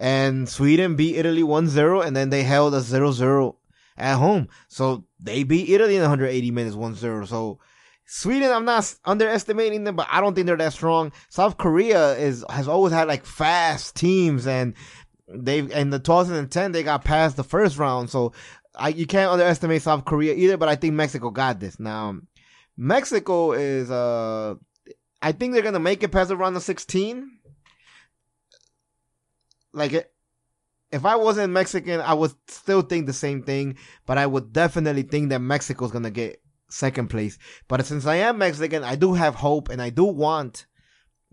[0.00, 3.54] And Sweden beat Italy 1-0 and then they held a 0-0
[3.96, 4.48] at home.
[4.68, 7.28] So they beat Italy in 180 minutes 1-0.
[7.28, 7.58] So
[8.06, 11.12] Sweden, I'm not underestimating them, but I don't think they're that strong.
[11.28, 14.74] South Korea is has always had like fast teams, and
[15.26, 18.10] they've in the 2010 they got past the first round.
[18.10, 18.32] So
[18.74, 21.80] I, you can't underestimate South Korea either, but I think Mexico got this.
[21.80, 22.18] Now,
[22.76, 24.54] Mexico is, uh,
[25.22, 27.30] I think they're gonna make it past the round of 16.
[29.74, 30.10] Like,
[30.90, 35.02] if I wasn't Mexican, I would still think the same thing, but I would definitely
[35.02, 37.38] think that Mexico's gonna get second place.
[37.68, 40.66] But since I am Mexican, I do have hope and I do want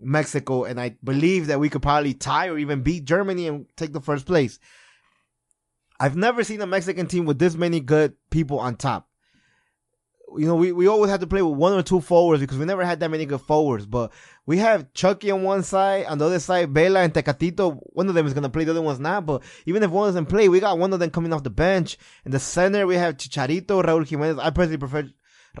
[0.00, 3.92] Mexico, and I believe that we could probably tie or even beat Germany and take
[3.92, 4.58] the first place.
[6.00, 9.08] I've never seen a Mexican team with this many good people on top.
[10.38, 12.64] You know, we, we always have to play with one or two forwards because we
[12.64, 13.86] never had that many good forwards.
[13.86, 14.12] But
[14.46, 17.78] we have Chucky on one side, on the other side, Vela and Tecatito.
[17.92, 19.26] One of them is going to play, the other one's not.
[19.26, 21.98] But even if one doesn't play, we got one of them coming off the bench.
[22.24, 24.38] In the center, we have Chicharito, Raul Jimenez.
[24.38, 25.08] I personally prefer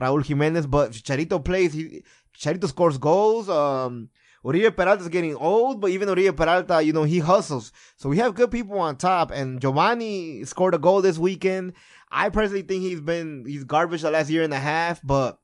[0.00, 2.02] Raul Jimenez, but Chicharito plays, he,
[2.38, 3.48] Chicharito scores goals.
[3.48, 4.08] Um,
[4.44, 7.72] Uribe Peralta is getting old, but even Uribe Peralta, you know, he hustles.
[7.96, 11.74] So we have good people on top, and Giovani scored a goal this weekend.
[12.10, 15.38] I personally think he's been he's garbage the last year and a half, but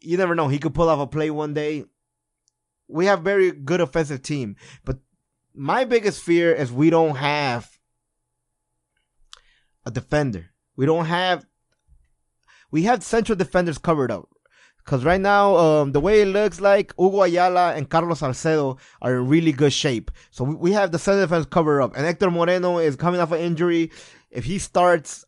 [0.00, 0.48] you never know.
[0.48, 1.84] He could pull off a play one day.
[2.88, 4.98] We have very good offensive team, but
[5.54, 7.78] my biggest fear is we don't have
[9.86, 10.50] a defender.
[10.76, 11.46] We don't have
[12.70, 14.28] we have central defenders covered up.
[14.84, 19.16] Cause right now, um, the way it looks like Hugo Ayala and Carlos Salcedo are
[19.16, 20.10] in really good shape.
[20.30, 23.32] So we, we have the center defense cover up, and Hector Moreno is coming off
[23.32, 23.90] an injury.
[24.30, 25.24] If he starts,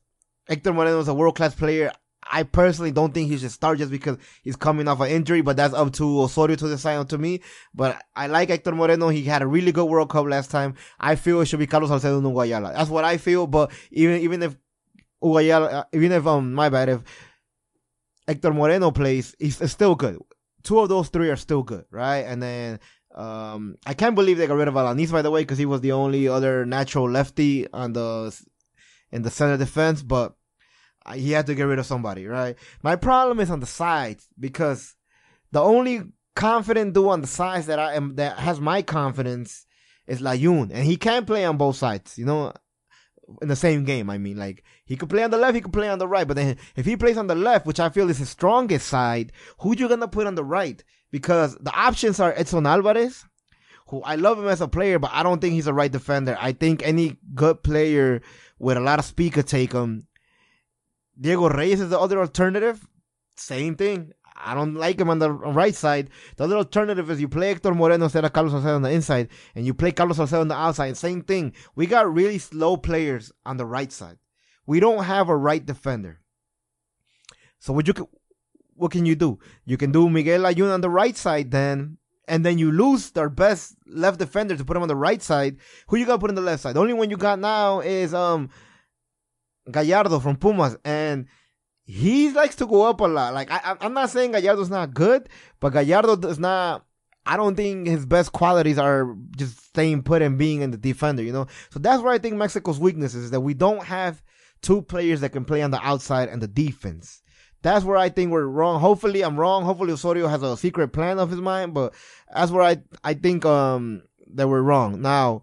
[0.49, 1.93] Hector Moreno is a world class player.
[2.31, 5.57] I personally don't think he should start just because he's coming off an injury, but
[5.57, 7.40] that's up to Osorio to decide to me.
[7.75, 9.09] But I like Hector Moreno.
[9.09, 10.75] He had a really good World Cup last time.
[10.99, 12.73] I feel it should be Carlos Salcedo and Hugo Ayala.
[12.73, 13.47] That's what I feel.
[13.47, 14.57] But even even if
[15.23, 17.03] Hugo Ayala, even if um my bad, if
[18.26, 20.18] Hector Moreno plays, it's still good.
[20.62, 22.20] Two of those three are still good, right?
[22.20, 22.80] And then
[23.14, 25.80] um, I can't believe they got rid of Alanis, by the way, because he was
[25.80, 28.37] the only other natural lefty on the
[29.12, 30.02] in the center defense.
[30.02, 30.34] But
[31.14, 32.56] he had to get rid of somebody, right?
[32.82, 34.94] My problem is on the sides because
[35.52, 36.02] the only
[36.34, 39.66] confident dude on the sides that I am that has my confidence
[40.06, 42.18] is Layun, and he can play on both sides.
[42.18, 42.52] You know,
[43.40, 44.10] in the same game.
[44.10, 46.26] I mean, like he could play on the left, he could play on the right.
[46.26, 49.32] But then if he plays on the left, which I feel is his strongest side,
[49.60, 50.82] who you gonna put on the right?
[51.10, 53.24] Because the options are Edson Alvarez,
[53.88, 56.37] who I love him as a player, but I don't think he's a right defender.
[56.40, 58.22] I think any good player
[58.58, 60.06] with a lot of speed could take him.
[61.20, 62.87] Diego Reyes is the other alternative.
[63.37, 64.12] Same thing.
[64.37, 66.11] I don't like him on the right side.
[66.37, 69.29] The other alternative is you play Hector Moreno instead of Carlos Salcedo on the inside,
[69.55, 70.97] and you play Carlos Salcedo on the outside.
[70.97, 71.53] Same thing.
[71.77, 74.18] We got really slow players on the right side.
[74.66, 76.20] We don't have a right defender.
[77.59, 78.07] So what you can,
[78.75, 79.38] what can you do?
[79.64, 83.29] You can do Miguel Layun on the right side then, and then you lose their
[83.29, 85.59] best left defender to put him on the right side.
[85.88, 86.75] Who you got to put on the left side?
[86.75, 88.51] The only one you got now is um
[89.70, 91.27] Gallardo from Pumas, and
[91.85, 93.35] he likes to go up a lot.
[93.35, 95.29] Like I, I'm not saying Gallardo's not good,
[95.61, 96.85] but Gallardo does not.
[97.27, 101.23] I don't think his best qualities are just staying put and being in the defender.
[101.23, 104.23] You know, so that's where I think Mexico's weakness is that we don't have
[104.62, 107.23] two players that can play on the outside and the defense.
[107.62, 108.81] That's where I think we're wrong.
[108.81, 109.64] Hopefully, I'm wrong.
[109.64, 111.94] Hopefully, Osorio has a secret plan of his mind, but
[112.33, 114.03] that's where I I think um
[114.35, 115.01] that we're wrong.
[115.01, 115.42] Now,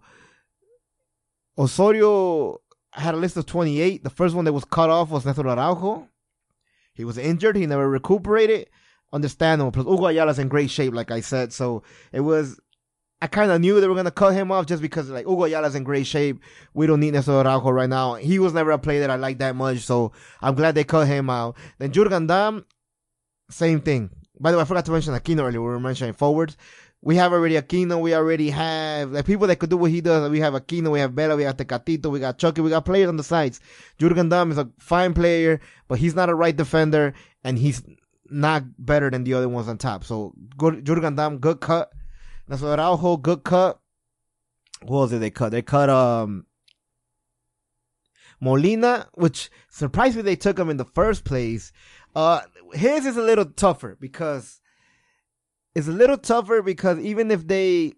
[1.56, 2.60] Osorio
[2.92, 4.04] had a list of 28.
[4.04, 6.08] The first one that was cut off was Nestor Araujo.
[6.94, 7.56] He was injured.
[7.56, 8.68] He never recuperated.
[9.12, 9.72] Understandable.
[9.72, 11.52] Plus, Hugo Ayala's in great shape, like I said.
[11.52, 12.60] So it was.
[13.20, 15.74] I kind of knew they were gonna cut him off just because like Hugo Ayala's
[15.74, 16.40] in great shape.
[16.74, 18.14] We don't need Nestor Araujo right now.
[18.14, 21.06] He was never a player that I like that much, so I'm glad they cut
[21.06, 21.56] him out.
[21.78, 22.64] Then Jurgen Damm,
[23.48, 24.10] same thing.
[24.40, 25.60] By the way, I forgot to mention Aquino earlier.
[25.60, 26.56] We were mentioning forwards.
[27.04, 28.00] We have already Aquino.
[28.00, 30.30] We already have the people that could do what he does.
[30.30, 30.92] We have Aquino.
[30.92, 32.06] We have Vela, We have Tecatito.
[32.06, 32.60] We got Chucky.
[32.60, 33.58] We got players on the sides.
[33.98, 37.12] Jurgen Damm is a fine player, but he's not a right defender,
[37.42, 37.82] and he's
[38.30, 40.04] not better than the other ones on top.
[40.04, 41.90] So good, Jurgen Damm, good cut.
[42.46, 43.80] What Araujo, good cut.
[44.86, 45.50] Who else did they cut?
[45.50, 46.46] They cut um
[48.40, 51.72] Molina, which surprised me they took him in the first place.
[52.14, 54.60] Uh, his is a little tougher because
[55.74, 57.94] it's a little tougher because even if they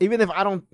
[0.00, 0.64] even if I don't,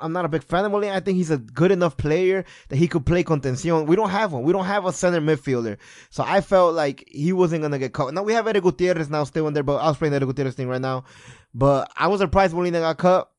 [0.00, 0.94] I'm not a big fan of Molina.
[0.94, 3.86] I think he's a good enough player that he could play contención.
[3.86, 4.44] We don't have one.
[4.44, 5.78] We don't have a center midfielder.
[6.10, 8.14] So I felt like he wasn't gonna get cut.
[8.14, 10.28] Now we have Eric Gutierrez now still in there, but I was playing the Eric
[10.28, 11.04] Gutierrez thing right now.
[11.52, 13.30] But I was surprised Molina got cut.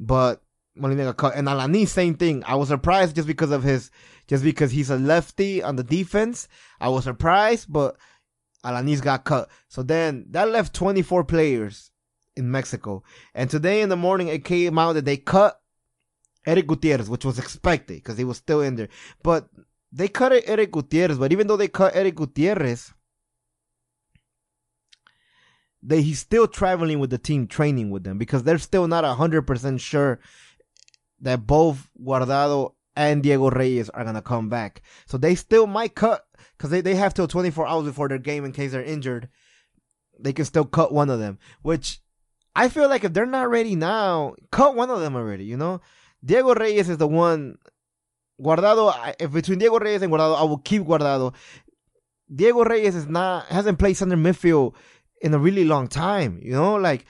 [0.00, 0.42] But
[0.74, 2.42] Molina got cut, and Alanis same thing.
[2.46, 3.92] I was surprised just because of his,
[4.26, 6.48] just because he's a lefty on the defense.
[6.80, 7.96] I was surprised, but
[8.64, 9.48] Alanis got cut.
[9.68, 11.90] So then that left 24 players
[12.36, 13.02] in Mexico.
[13.34, 15.60] And today in the morning, it came out that they cut
[16.46, 18.88] Eric Gutierrez, which was expected because he was still in there.
[19.22, 19.48] But
[19.92, 21.18] they cut Eric Gutierrez.
[21.18, 22.92] But even though they cut Eric Gutierrez,
[25.82, 29.42] they he's still traveling with the team, training with them because they're still not hundred
[29.42, 30.20] percent sure
[31.20, 34.82] that both Guardado and Diego Reyes are gonna come back.
[35.06, 36.26] So they still might cut
[36.60, 39.30] because they, they have till 24 hours before their game in case they're injured.
[40.18, 42.02] They can still cut one of them, which
[42.54, 45.44] I feel like if they're not ready now, cut one of them already.
[45.44, 45.80] You know,
[46.22, 47.56] Diego Reyes is the one.
[48.38, 51.34] Guardado, if between Diego Reyes and Guardado, I will keep Guardado.
[52.34, 54.74] Diego Reyes is not hasn't played center midfield
[55.22, 56.40] in a really long time.
[56.42, 57.06] You know, like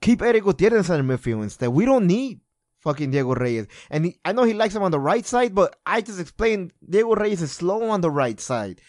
[0.00, 1.70] keep Eric Gutierrez in center midfield instead.
[1.70, 2.38] We don't need
[2.84, 3.66] fucking Diego Reyes.
[3.90, 6.72] And he, I know he likes him on the right side, but I just explained
[6.88, 8.80] Diego Reyes is slow on the right side.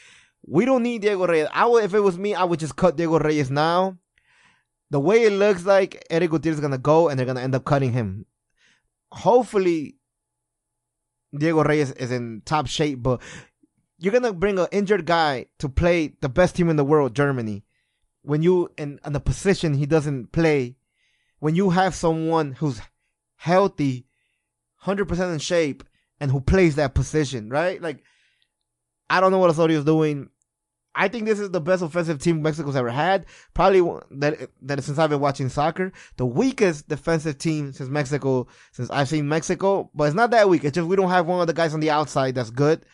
[0.46, 1.48] We don't need Diego Reyes.
[1.52, 3.98] I would, if it was me, I would just cut Diego Reyes now.
[4.92, 7.66] The way it looks like Eric Gutierrez is gonna go, and they're gonna end up
[7.66, 8.28] cutting him.
[9.12, 9.96] Hopefully,
[11.36, 13.22] Diego Reyes is in top shape, but
[13.98, 17.64] you're gonna bring an injured guy to play the best team in the world, Germany,
[18.22, 20.76] when you in, in a position he doesn't play,
[21.40, 22.82] when you have someone who's
[23.36, 24.06] healthy,
[24.76, 25.84] hundred percent in shape,
[26.20, 27.82] and who plays that position, right?
[27.82, 28.04] Like,
[29.10, 30.30] I don't know what Osorio is doing.
[30.98, 33.26] I think this is the best offensive team Mexico's ever had.
[33.54, 38.90] Probably that that since I've been watching soccer, the weakest defensive team since Mexico, since
[38.90, 39.92] I've seen Mexico.
[39.94, 40.64] But it's not that weak.
[40.64, 42.86] It's just we don't have one of the guys on the outside that's good.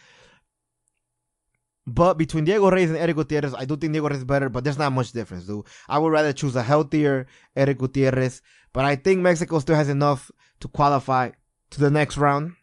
[1.93, 4.63] But between Diego Reyes and Erick Gutierrez, I do think Diego Reyes is better, but
[4.63, 5.65] there's not much difference, dude.
[5.89, 10.31] I would rather choose a healthier Erick Gutierrez, but I think Mexico still has enough
[10.61, 11.31] to qualify
[11.71, 12.55] to the next round.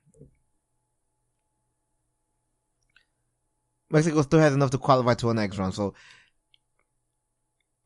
[3.91, 5.93] Mexico still has enough to qualify to the next round, so.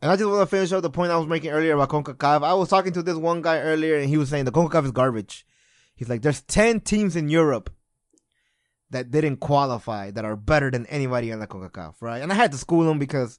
[0.00, 2.44] And I just want to finish up the point I was making earlier about CONCACAF.
[2.44, 4.90] I was talking to this one guy earlier, and he was saying the CONCACAF is
[4.92, 5.44] garbage.
[5.96, 7.70] He's like, there's 10 teams in Europe
[8.92, 12.22] that didn't qualify that are better than anybody in the CONCACAF, right?
[12.22, 13.38] And I had to school them because,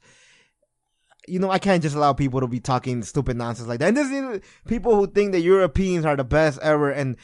[1.27, 3.89] you know, I can't just allow people to be talking stupid nonsense like that.
[3.89, 7.17] And there's people who think that Europeans are the best ever, and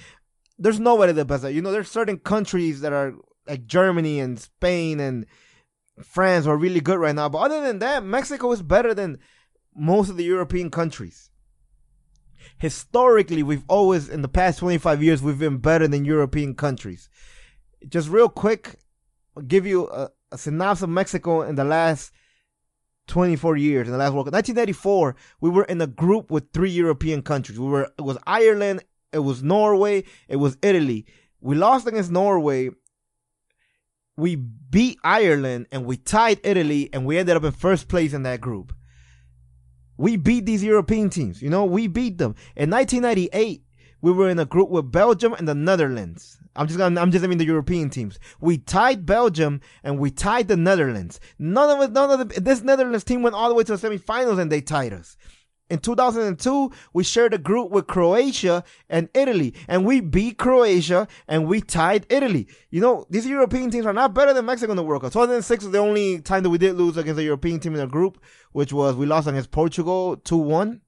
[0.58, 1.44] there's nobody the best.
[1.46, 3.14] You know, there's certain countries that are
[3.48, 5.26] like Germany and Spain and
[6.02, 7.30] France are really good right now.
[7.30, 9.20] But other than that, Mexico is better than
[9.76, 11.30] most of the European countries.
[12.58, 17.10] Historically, we've always, in the past 25 years, we've been better than European countries.
[17.88, 18.76] Just real quick,
[19.36, 22.12] I'll give you a, a synopsis of Mexico in the last
[23.08, 24.34] 24 years, in the last World Cup.
[24.34, 27.60] 1994, we were in a group with three European countries.
[27.60, 31.06] We were, it was Ireland, it was Norway, it was Italy.
[31.42, 32.72] We lost against Norway
[34.20, 38.24] we beat Ireland and we tied Italy and we ended up in first place in
[38.24, 38.74] that group.
[39.98, 42.36] We beat these European teams, you know, we beat them.
[42.56, 43.64] In 1998,
[44.02, 46.38] we were in a group with Belgium and the Netherlands.
[46.56, 48.20] I'm just gonna, I'm just naming the European teams.
[48.40, 51.20] We tied Belgium and we tied the Netherlands.
[51.38, 54.40] None of none of the, this Netherlands team went all the way to the semifinals
[54.40, 55.16] and they tied us.
[55.70, 61.48] In 2002, we shared a group with Croatia and Italy, and we beat Croatia and
[61.48, 62.48] we tied Italy.
[62.72, 65.14] You know, these European teams are not better than Mexico in the World Cup.
[65.14, 67.88] 2006 was the only time that we did lose against a European team in a
[67.88, 68.20] group,
[68.52, 70.82] which was we lost against Portugal 2-1.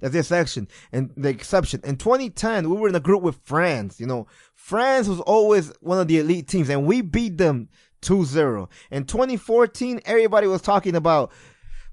[0.00, 1.80] That's the exception and the exception.
[1.84, 4.00] In 2010, we were in a group with France.
[4.00, 7.68] You know, France was always one of the elite teams, and we beat them
[8.02, 8.68] 2-0.
[8.90, 11.32] In 2014, everybody was talking about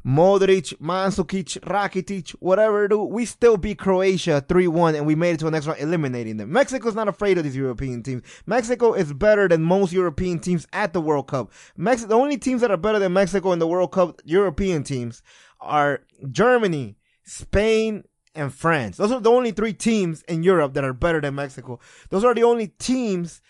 [0.05, 5.45] Modric, Mandzukic, Rakitic, whatever, dude, we still beat Croatia 3-1 and we made it to
[5.45, 6.51] the next round, eliminating them.
[6.51, 8.21] Mexico's not afraid of these European teams.
[8.45, 11.53] Mexico is better than most European teams at the World Cup.
[11.77, 15.23] Mexico, the only teams that are better than Mexico in the World Cup, European teams,
[15.61, 18.03] are Germany, Spain,
[18.35, 18.97] and France.
[18.97, 21.79] Those are the only three teams in Europe that are better than Mexico.
[22.09, 23.41] Those are the only teams,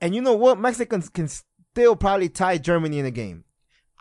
[0.00, 0.58] and you know what?
[0.58, 3.44] Mexicans can still probably tie Germany in a game.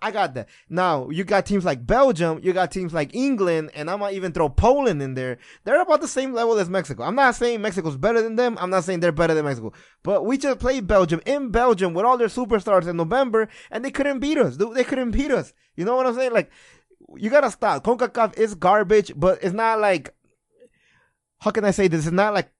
[0.02, 0.50] I got that.
[0.68, 4.34] Now, you got teams like Belgium, you got teams like England, and I might even
[4.34, 5.38] throw Poland in there.
[5.64, 7.04] They're about the same level as Mexico.
[7.04, 8.58] I'm not saying Mexico's better than them.
[8.60, 9.72] I'm not saying they're better than Mexico.
[10.04, 13.92] But we just played Belgium in Belgium with all their superstars in November, and they
[13.92, 14.58] couldn't beat us.
[14.58, 15.54] They couldn't beat us.
[15.78, 16.34] You know what I'm saying?
[16.34, 16.52] Like,
[17.18, 17.84] you gotta stop.
[17.84, 20.14] CONCACAF is garbage, but it's not like,
[21.40, 22.06] how can I say this?
[22.06, 22.52] It's not like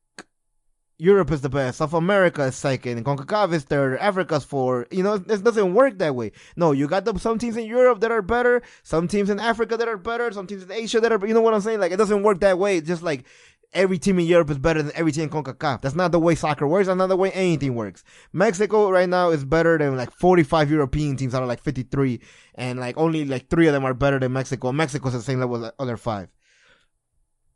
[1.00, 4.88] Europe is the best, South America is second, CONCACAF is third, Africa's fourth.
[4.94, 6.32] You know, it doesn't work that way.
[6.56, 9.76] No, you got the, some teams in Europe that are better, some teams in Africa
[9.76, 11.80] that are better, some teams in Asia that are, you know what I'm saying?
[11.80, 12.78] Like, it doesn't work that way.
[12.78, 13.26] It's just like,
[13.74, 15.82] every team in Europe is better than every team in CONCACAF.
[15.82, 16.88] That's not the way soccer works.
[16.88, 18.04] That's not the way anything works.
[18.32, 22.20] Mexico right now is better than like 45 European teams out of like 53.
[22.56, 24.72] And like only like three of them are better than Mexico.
[24.72, 26.30] Mexico's the same level as the other five.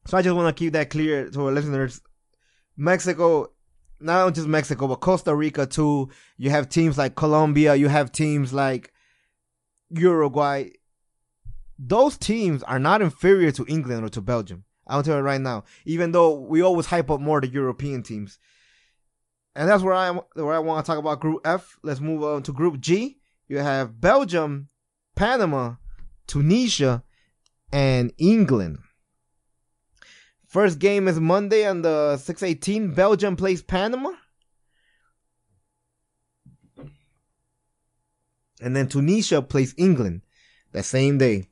[0.05, 2.01] So I just want to keep that clear to our listeners.
[2.77, 3.51] Mexico,
[3.99, 6.09] not just Mexico, but Costa Rica too.
[6.37, 7.75] You have teams like Colombia.
[7.75, 8.93] You have teams like
[9.89, 10.69] Uruguay.
[11.79, 14.63] Those teams are not inferior to England or to Belgium.
[14.87, 15.65] I'll tell you right now.
[15.85, 18.39] Even though we always hype up more the European teams,
[19.55, 21.77] and that's where I where I want to talk about Group F.
[21.83, 23.17] Let's move on to Group G.
[23.47, 24.69] You have Belgium,
[25.15, 25.75] Panama,
[26.27, 27.03] Tunisia,
[27.71, 28.79] and England.
[30.47, 32.93] First game is Monday on the 618.
[32.93, 34.11] Belgium plays Panama.
[38.61, 40.21] And then Tunisia plays England
[40.71, 41.49] that same day.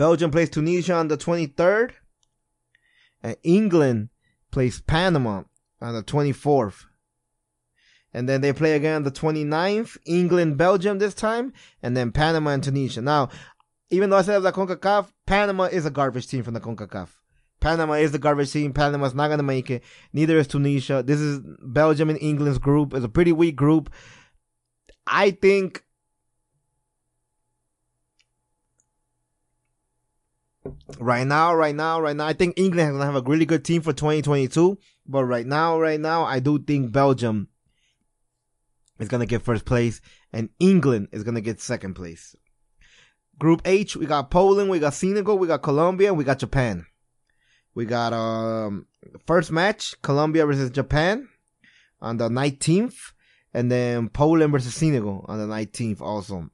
[0.00, 1.90] Belgium plays Tunisia on the 23rd.
[3.22, 4.08] And England
[4.50, 5.42] plays Panama
[5.78, 6.86] on the 24th.
[8.14, 9.98] And then they play again on the 29th.
[10.06, 11.52] England, Belgium this time.
[11.82, 13.02] And then Panama and Tunisia.
[13.02, 13.28] Now,
[13.90, 17.08] even though I said was a CONCACAF, Panama is a garbage team from the CONCACAF.
[17.60, 18.72] Panama is the garbage team.
[18.72, 19.84] Panama's not gonna make it.
[20.14, 21.02] Neither is Tunisia.
[21.02, 22.94] This is Belgium and England's group.
[22.94, 23.92] It's a pretty weak group.
[25.06, 25.84] I think
[30.98, 33.64] right now, right now, right now, I think England is gonna have a really good
[33.64, 34.78] team for 2022.
[35.06, 37.48] But right now, right now, I do think Belgium
[38.98, 40.00] is gonna get first place,
[40.32, 42.36] and England is gonna get second place.
[43.38, 46.86] Group H, we got Poland, we got Senegal, we got Colombia, we got Japan.
[47.74, 48.86] We got um
[49.26, 51.28] first match Colombia versus Japan
[52.00, 53.12] on the 19th,
[53.54, 56.50] and then Poland versus Senegal on the 19th also.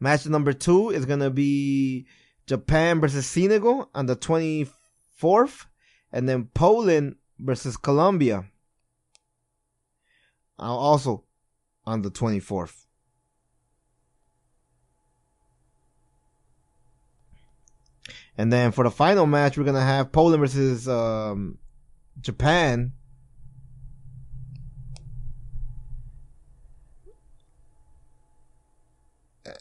[0.00, 2.06] Match number two is gonna be
[2.50, 5.66] Japan versus Senegal on the 24th,
[6.10, 8.46] and then Poland versus Colombia
[10.58, 11.22] uh, also
[11.86, 12.86] on the 24th.
[18.36, 21.56] And then for the final match, we're gonna have Poland versus um,
[22.20, 22.94] Japan.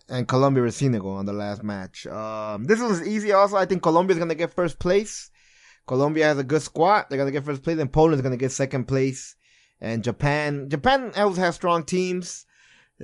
[0.09, 2.05] And Colombia versus Senegal on the last match.
[2.07, 3.31] Um, this was easy.
[3.31, 5.31] Also, I think Colombia is gonna get first place.
[5.87, 7.05] Colombia has a good squad.
[7.09, 9.35] They're gonna get first place, and Poland is gonna get second place.
[9.81, 12.45] And Japan, Japan also has strong teams,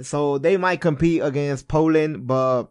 [0.01, 2.65] so they might compete against Poland, but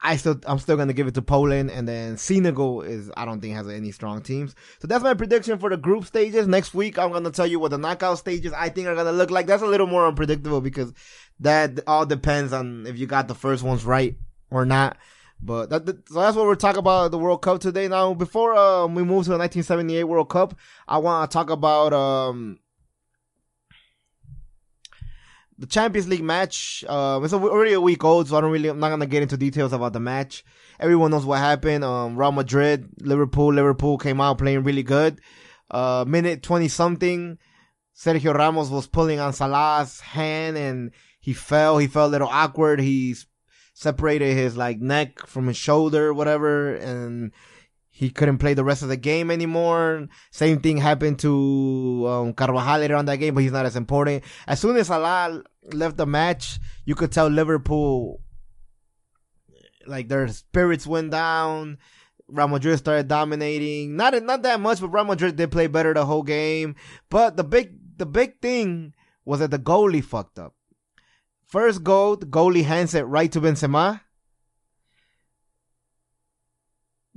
[0.00, 3.40] I still I'm still gonna give it to Poland, and then Senegal is I don't
[3.40, 4.54] think has any strong teams.
[4.80, 6.46] So that's my prediction for the group stages.
[6.46, 9.30] Next week I'm gonna tell you what the knockout stages I think are gonna look
[9.30, 9.46] like.
[9.46, 10.92] That's a little more unpredictable because
[11.40, 14.16] that all depends on if you got the first ones right
[14.50, 14.96] or not.
[15.40, 17.88] But that, so that's what we're talking about the World Cup today.
[17.88, 21.92] Now before um, we move to the 1978 World Cup, I want to talk about
[21.92, 22.58] um
[25.58, 26.84] the Champions League match.
[26.88, 28.68] Uh, it's already a week old, so I don't really.
[28.68, 30.44] I'm not gonna get into details about the match.
[30.78, 31.84] Everyone knows what happened.
[31.84, 33.52] Um, Real Madrid, Liverpool.
[33.52, 35.20] Liverpool came out playing really good.
[35.70, 37.38] Uh, minute twenty something,
[37.96, 41.78] Sergio Ramos was pulling on Salah's hand and he fell.
[41.78, 42.80] He felt a little awkward.
[42.80, 43.16] He
[43.74, 47.32] separated his like neck from his shoulder, whatever, and
[47.98, 50.06] he couldn't play the rest of the game anymore.
[50.30, 54.22] Same thing happened to um, Carvajal later on that game, but he's not as important.
[54.46, 55.42] As soon as Salah
[55.72, 58.22] left the match, you could tell Liverpool,
[59.84, 61.78] like their spirits went down.
[62.28, 63.96] Real Madrid started dominating.
[63.96, 66.76] Not not that much, but Real Madrid did play better the whole game.
[67.10, 68.94] But the big the big thing
[69.24, 70.54] was that the goalie fucked up.
[71.46, 74.02] First goal, the goalie hands it right to Benzema.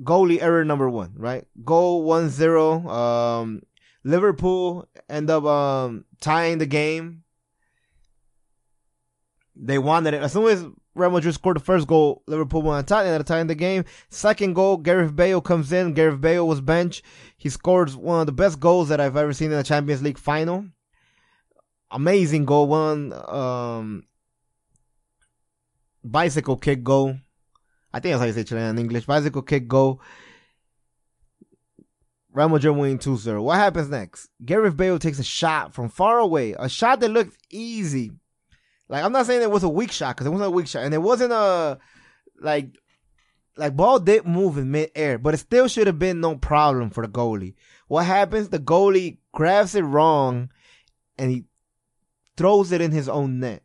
[0.04, 1.46] Goalie error number one, right?
[1.64, 2.90] Goal 1-0.
[2.90, 3.62] Um,
[4.04, 7.24] Liverpool end up um, tying the game.
[9.56, 10.24] They wanted it.
[10.24, 13.48] As soon as Real Madrid scored the first goal, Liverpool won a tie, up tying
[13.48, 13.86] the game.
[14.10, 15.94] Second goal, Gareth Bale comes in.
[15.94, 17.04] Gareth Bale was bench.
[17.38, 20.18] He scores one of the best goals that I've ever seen in a Champions League
[20.18, 20.66] final.
[21.92, 22.68] Amazing goal.
[22.68, 24.04] One um,
[26.04, 27.18] bicycle kick goal.
[27.94, 29.06] I think that's how you say Chilean in English.
[29.06, 30.00] Bicycle kick go.
[32.34, 33.44] Real Madrid winning 2-0.
[33.44, 34.30] What happens next?
[34.46, 36.56] Gareth Bale takes a shot from far away.
[36.58, 38.12] A shot that looked easy.
[38.88, 40.84] Like I'm not saying it was a weak shot because it wasn't a weak shot,
[40.84, 41.80] and it wasn't a
[42.40, 42.78] like
[43.56, 47.06] like ball did move in midair, but it still should have been no problem for
[47.06, 47.56] the goalie.
[47.88, 48.50] What happens?
[48.50, 50.50] The goalie grabs it wrong,
[51.18, 51.46] and he
[52.36, 53.64] throws it in his own net.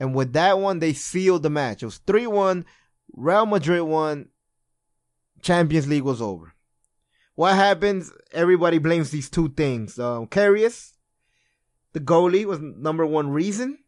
[0.00, 1.82] And with that one, they sealed the match.
[1.82, 2.64] It was three one.
[3.12, 4.28] Real Madrid won.
[5.42, 6.54] Champions League was over.
[7.34, 8.12] What happens?
[8.32, 9.98] Everybody blames these two things.
[9.98, 10.94] Um, Karius,
[11.92, 13.78] the goalie, was number one reason.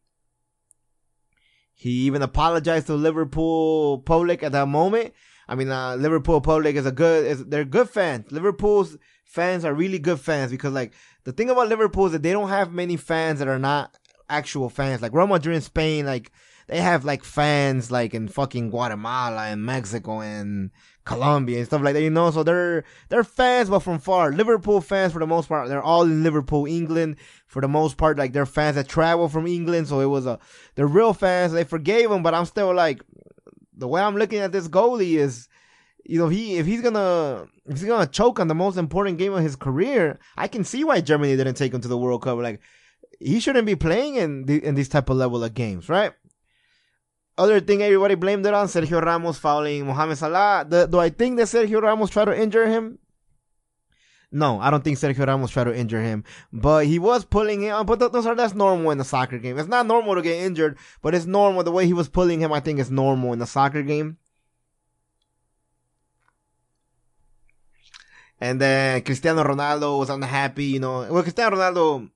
[1.74, 5.14] He even apologized to Liverpool public at that moment.
[5.48, 8.30] I mean, uh, Liverpool public is a good, is, they're good fans.
[8.30, 10.92] Liverpool's fans are really good fans because like
[11.24, 13.96] the thing about Liverpool is that they don't have many fans that are not
[14.28, 15.02] actual fans.
[15.02, 16.30] Like Real Madrid in Spain, like
[16.70, 20.70] they have like fans like in fucking Guatemala and Mexico and
[21.04, 22.30] Colombia and stuff like that, you know.
[22.30, 24.30] So they're they're fans, but from far.
[24.30, 25.68] Liverpool fans for the most part.
[25.68, 27.16] They're all in Liverpool, England
[27.48, 28.18] for the most part.
[28.18, 30.38] Like they're fans that travel from England, so it was a
[30.76, 31.52] they're real fans.
[31.52, 33.02] They forgave him, but I'm still like
[33.76, 35.48] the way I'm looking at this goalie is,
[36.04, 39.32] you know, he if he's gonna if he's gonna choke on the most important game
[39.32, 42.38] of his career, I can see why Germany didn't take him to the World Cup.
[42.38, 42.60] Like
[43.18, 46.12] he shouldn't be playing in the, in this type of level of games, right?
[47.40, 50.66] Other thing everybody blamed it on Sergio Ramos fouling Mohamed Salah.
[50.68, 52.98] The, do I think that Sergio Ramos tried to injure him?
[54.30, 56.22] No, I don't think Sergio Ramos tried to injure him,
[56.52, 57.86] but he was pulling him.
[57.86, 59.58] But those are that's normal in a soccer game.
[59.58, 61.64] It's not normal to get injured, but it's normal.
[61.64, 64.18] The way he was pulling him, I think, is normal in a soccer game.
[68.38, 71.10] And then Cristiano Ronaldo was unhappy, you know.
[71.10, 72.10] Well, Cristiano Ronaldo,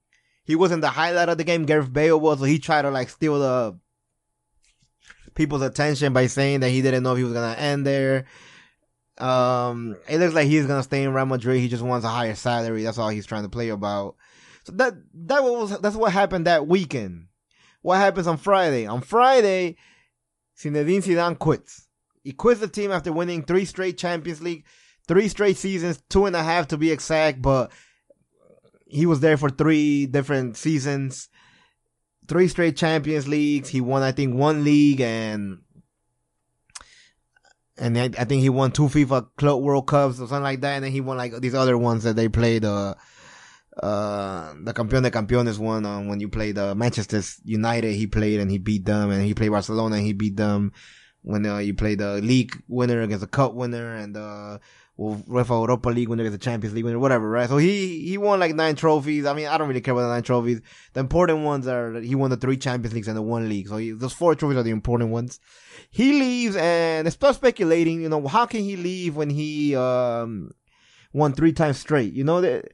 [0.44, 1.64] he wasn't the highlight of the game.
[1.64, 3.78] Gareth Bale was, so he tried to like steal the
[5.34, 8.26] people's attention by saying that he didn't know if he was gonna end there.
[9.18, 11.60] Um, it looks like he's gonna stay in Real Madrid.
[11.60, 12.82] He just wants a higher salary.
[12.82, 14.16] That's all he's trying to play about.
[14.64, 17.26] So that that was that's what happened that weekend.
[17.82, 18.86] What happens on Friday?
[18.86, 19.76] On Friday,
[20.58, 21.86] Zinedine Zidane quits.
[22.22, 24.64] He quits the team after winning three straight Champions League,
[25.06, 27.42] three straight seasons, two and a half to be exact.
[27.42, 27.70] But
[28.86, 31.28] he was there for three different seasons,
[32.28, 33.68] three straight Champions Leagues.
[33.68, 35.58] He won, I think, one league and
[37.76, 40.76] and I, I think he won two FIFA Club World Cups or something like that.
[40.76, 42.64] And then he won like these other ones that they played.
[42.64, 42.94] Uh,
[43.82, 48.38] uh, the Campeón de Campeones one uh, when you played uh, Manchester United, he played
[48.38, 50.72] and he beat them, and he played Barcelona and he beat them.
[51.22, 54.58] When uh, you play the league winner against the cup winner and uh,
[54.96, 57.48] well, UEFA Europa League winner the Champions League winner, whatever, right?
[57.48, 59.26] So he he won like nine trophies.
[59.26, 60.60] I mean, I don't really care about the nine trophies.
[60.92, 63.68] The important ones are that he won the three Champions Leagues and the one league.
[63.68, 65.40] So he, those four trophies are the important ones.
[65.90, 68.02] He leaves, and it's still speculating.
[68.02, 70.52] You know, how can he leave when he um
[71.12, 72.12] won three times straight?
[72.12, 72.66] You know that.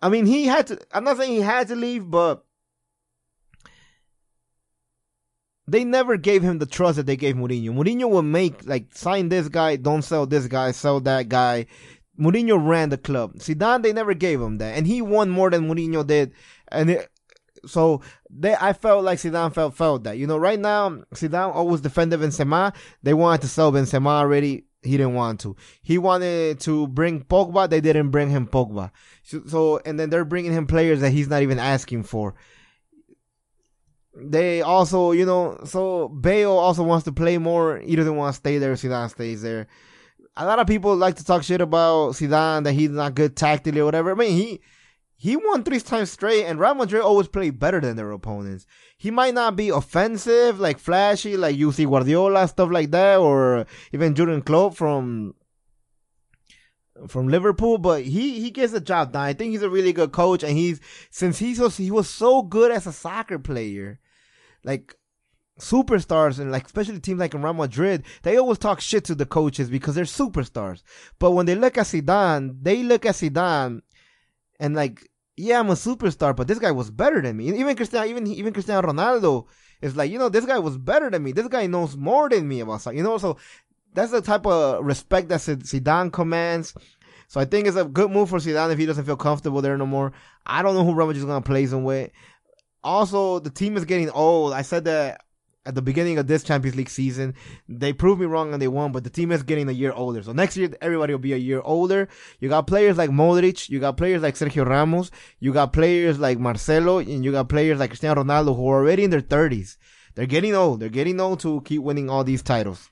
[0.00, 0.78] I mean, he had to.
[0.90, 2.45] I'm not saying he had to leave, but
[5.68, 7.70] they never gave him the trust that they gave Mourinho.
[7.70, 11.66] Mourinho would make like sign this guy, don't sell this guy, sell that guy.
[12.18, 13.34] Mourinho ran the club.
[13.34, 16.32] Zidane, they never gave him that, and he won more than Mourinho did.
[16.68, 17.10] And it,
[17.66, 18.00] so
[18.30, 20.18] they, I felt like Zidane felt felt that.
[20.18, 22.74] You know, right now Zidane always defended Benzema.
[23.02, 24.64] They wanted to sell Benzema already.
[24.82, 25.56] He didn't want to.
[25.82, 27.68] He wanted to bring Pogba.
[27.68, 28.92] They didn't bring him Pogba.
[29.24, 32.36] So, so and then they're bringing him players that he's not even asking for
[34.18, 37.78] they also, you know, so Bale also wants to play more.
[37.78, 38.72] He doesn't want to stay there.
[38.72, 39.66] Zidane stays there.
[40.36, 43.80] A lot of people like to talk shit about Zidane that he's not good tactically
[43.80, 44.12] or whatever.
[44.12, 44.60] I mean, he
[45.18, 48.66] he won three times straight, and Real Madrid always play better than their opponents.
[48.98, 53.66] He might not be offensive, like flashy, like you see Guardiola stuff like that, or
[53.92, 55.34] even Jurgen Klopp from
[57.08, 59.24] from Liverpool, but he he gets the job done.
[59.24, 62.42] I think he's a really good coach, and he's since he's so, he was so
[62.42, 64.00] good as a soccer player
[64.66, 64.94] like
[65.58, 69.70] superstars and like especially teams like Real Madrid, they always talk shit to the coaches
[69.70, 70.82] because they're superstars.
[71.18, 73.80] But when they look at Zidane, they look at Zidane
[74.60, 77.48] and like, yeah, I'm a superstar, but this guy was better than me.
[77.58, 79.46] Even Cristiano, even even Cristiano Ronaldo
[79.80, 81.32] is like, you know, this guy was better than me.
[81.32, 82.96] This guy knows more than me about soccer.
[82.96, 83.36] You know, so
[83.94, 86.74] that's the type of respect that Zidane commands.
[87.28, 89.76] So I think it's a good move for Zidane if he doesn't feel comfortable there
[89.76, 90.12] no more.
[90.44, 92.10] I don't know who Real Madrid is gonna place him with
[92.86, 94.52] also the team is getting old.
[94.52, 95.22] I said that
[95.66, 97.34] at the beginning of this Champions League season.
[97.68, 100.22] They proved me wrong and they won, but the team is getting a year older.
[100.22, 102.08] So next year, everybody will be a year older.
[102.38, 105.10] You got players like Modric, you got players like Sergio Ramos,
[105.40, 109.04] you got players like Marcelo, and you got players like Cristiano Ronaldo who are already
[109.04, 109.76] in their 30s.
[110.14, 110.80] They're getting old.
[110.80, 112.88] They're getting old to keep winning all these titles.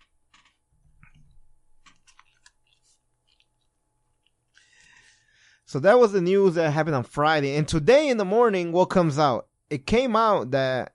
[5.65, 7.57] So that was the news that happened on Friday.
[7.57, 9.49] And today in the morning, what comes out?
[9.75, 10.95] It came out that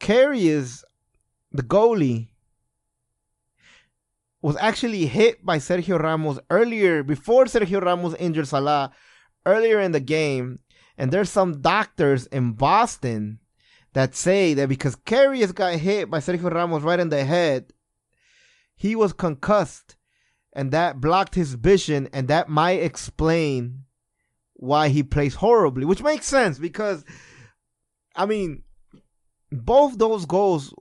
[0.00, 0.84] Karius,
[1.52, 2.28] the goalie,
[4.40, 8.90] was actually hit by Sergio Ramos earlier, before Sergio Ramos injured Salah,
[9.44, 10.60] earlier in the game.
[10.96, 13.38] And there's some doctors in Boston
[13.92, 17.70] that say that because Karius got hit by Sergio Ramos right in the head,
[18.76, 19.96] he was concussed
[20.54, 23.84] and that blocked his vision and that might explain
[24.54, 27.04] why he plays horribly, which makes sense because
[28.20, 28.64] I mean,
[29.50, 30.74] both those goals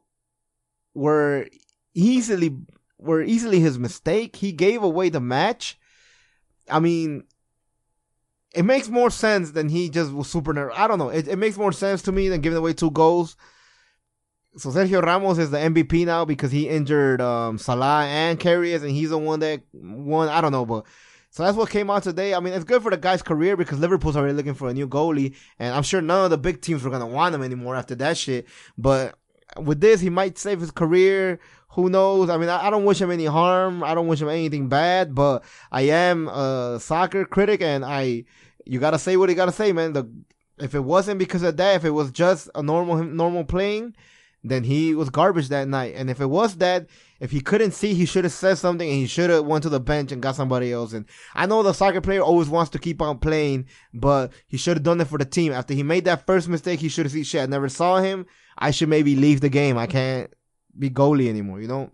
[0.94, 1.48] were
[1.94, 2.54] easily
[2.98, 4.36] were easily his mistake.
[4.36, 5.80] He gave away the match.
[6.70, 7.24] I mean,
[8.54, 10.76] it makes more sense than he just was super nervous.
[10.78, 11.08] I don't know.
[11.08, 13.38] It, it makes more sense to me than giving away two goals.
[14.58, 18.92] so Sergio Ramos is the MVP now because he injured um, Salah and Karius, and
[18.92, 20.28] he's the one that won.
[20.28, 20.86] I don't know, but
[21.32, 22.34] so that's what came out today.
[22.34, 24.88] I mean, it's good for the guy's career because Liverpool's already looking for a new
[24.88, 27.96] goalie, and I'm sure none of the big teams were gonna want him anymore after
[27.96, 28.48] that shit.
[28.78, 29.16] But
[29.58, 31.40] with this, he might save his career.
[31.74, 32.30] Who knows?
[32.30, 33.84] I mean, I, I don't wish him any harm.
[33.84, 38.26] I don't wish him anything bad, but I am a soccer critic, and I
[38.66, 39.94] you gotta say what you gotta say, man.
[39.94, 40.10] The
[40.60, 43.96] if it wasn't because of that, if it was just a normal normal playing,
[44.44, 45.96] then he was garbage that night.
[45.96, 46.88] And if it was that,
[47.20, 49.70] if he couldn't see, he should have said something and he should have went to
[49.70, 50.94] the bench and got somebody else.
[50.94, 54.78] And I know the soccer player always wants to keep on playing, but he should
[54.78, 55.52] have done it for the team.
[55.52, 57.42] After he made that first mistake, he should have seen shit.
[57.42, 58.26] I never saw him.
[58.58, 59.78] I should maybe leave the game.
[59.78, 60.34] I can't
[60.78, 61.92] be goalie anymore, you know?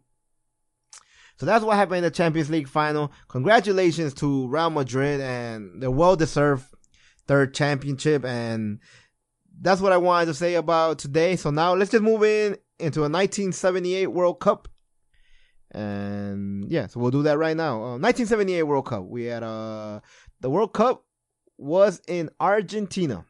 [1.38, 3.12] So that's what happened in the Champions League final.
[3.28, 6.66] Congratulations to Real Madrid and the well deserved
[7.28, 8.24] third championship.
[8.24, 8.80] And
[9.62, 11.36] that's what I wanted to say about today.
[11.36, 14.68] So now let's just move in into a 1978 World Cup.
[15.72, 17.76] And yeah, so we'll do that right now.
[17.76, 19.06] Uh, 1978 World Cup.
[19.06, 20.00] We had uh
[20.42, 21.04] the World Cup
[21.58, 23.26] was in Argentina.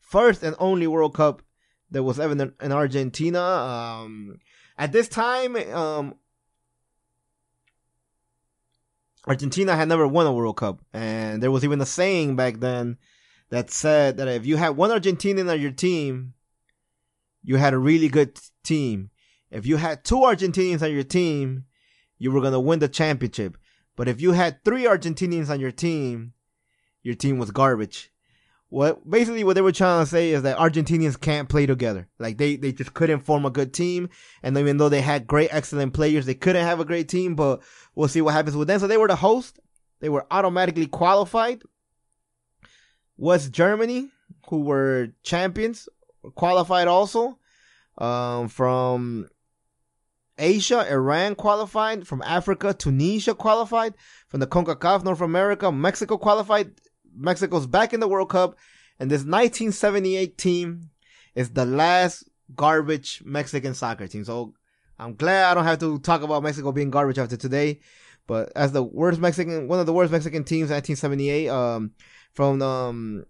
[0.00, 1.42] First and only World Cup
[1.90, 3.40] that was ever in, in Argentina.
[3.40, 4.38] Um,
[4.76, 6.14] at this time, um,
[9.26, 12.98] Argentina had never won a World Cup, and there was even a saying back then
[13.50, 16.34] that said that if you had one Argentinian on your team,
[17.42, 19.10] you had a really good team.
[19.50, 21.64] If you had two Argentinians on your team,
[22.18, 23.56] you were gonna win the championship.
[23.96, 26.32] But if you had three Argentinians on your team,
[27.02, 28.10] your team was garbage.
[28.70, 32.08] What basically what they were trying to say is that Argentinians can't play together.
[32.18, 34.08] Like they, they just couldn't form a good team.
[34.42, 37.36] And even though they had great, excellent players, they couldn't have a great team.
[37.36, 37.62] But
[37.94, 38.80] we'll see what happens with them.
[38.80, 39.60] So they were the host.
[40.00, 41.62] They were automatically qualified.
[43.16, 44.10] West Germany,
[44.48, 45.88] who were champions,
[46.34, 47.38] qualified also.
[47.96, 49.28] Um, from
[50.38, 52.06] Asia, Iran qualified.
[52.06, 53.94] From Africa, Tunisia qualified.
[54.28, 56.72] From the CONCACAF, North America, Mexico qualified.
[57.16, 58.56] Mexico's back in the World Cup.
[58.98, 60.90] And this 1978 team
[61.34, 64.24] is the last garbage Mexican soccer team.
[64.24, 64.54] So
[64.98, 67.80] I'm glad I don't have to talk about Mexico being garbage after today.
[68.26, 71.92] But as the worst Mexican, one of the worst Mexican teams, 1978, um,
[72.34, 73.24] from um,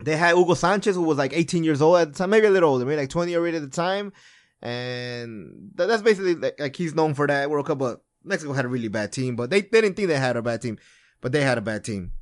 [0.00, 2.50] they had Hugo Sanchez, who was like 18 years old at the time, maybe a
[2.50, 4.12] little older, maybe like 20 already at the time,
[4.60, 7.78] and that, that's basically like, like, he's known for that World Cup.
[7.78, 10.42] But Mexico had a really bad team, but they, they didn't think they had a
[10.42, 10.78] bad team,
[11.20, 12.12] but they had a bad team.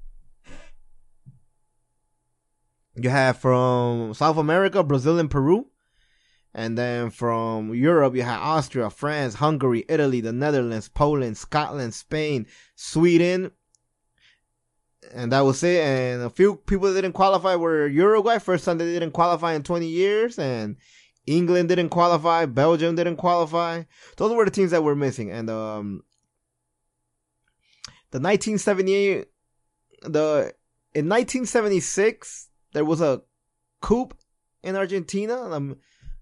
[2.97, 5.67] You have from South America, Brazil and Peru.
[6.57, 12.47] And then from Europe, you have Austria, France, Hungary, Italy, the Netherlands, Poland, Scotland, Spain,
[12.77, 13.51] Sweden.
[15.13, 15.81] And that was it.
[15.81, 18.39] And a few people that didn't qualify were Uruguay.
[18.39, 20.39] First time they didn't qualify in 20 years.
[20.39, 20.77] And
[21.27, 22.47] England didn't qualify.
[22.47, 23.83] Belgium didn't qualify.
[24.17, 25.31] Those were the teams that were missing.
[25.31, 26.03] And, um,
[28.11, 29.27] the 1978,
[30.03, 30.55] the,
[30.95, 33.23] in 1976, there was a
[33.81, 34.09] coup
[34.63, 35.35] in Argentina.
[35.51, 35.77] Um,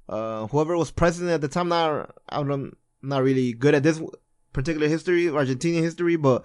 [0.08, 4.00] uh, whoever was president at the time, not I'm not really good at this
[4.52, 6.44] particular history, Argentinian history, but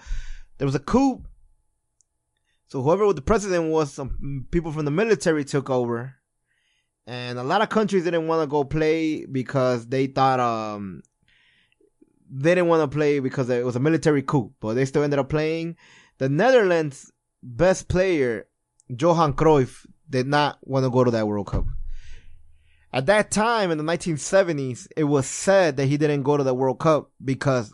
[0.58, 1.24] there was a coup.
[2.68, 6.15] So whoever the president was, some people from the military took over,
[7.05, 11.01] and a lot of countries didn't want to go play because they thought um
[12.30, 15.20] they didn't want to play because it was a military coup, but they still ended
[15.20, 15.78] up playing.
[16.18, 17.11] The Netherlands'
[17.41, 18.47] best player,
[18.89, 21.65] Johan Cruyff, did not want to go to that World Cup.
[22.91, 26.53] At that time in the 1970s, it was said that he didn't go to the
[26.53, 27.74] World Cup because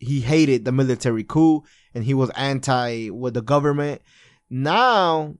[0.00, 1.62] he hated the military coup
[1.94, 4.02] and he was anti with the government.
[4.48, 5.36] Now,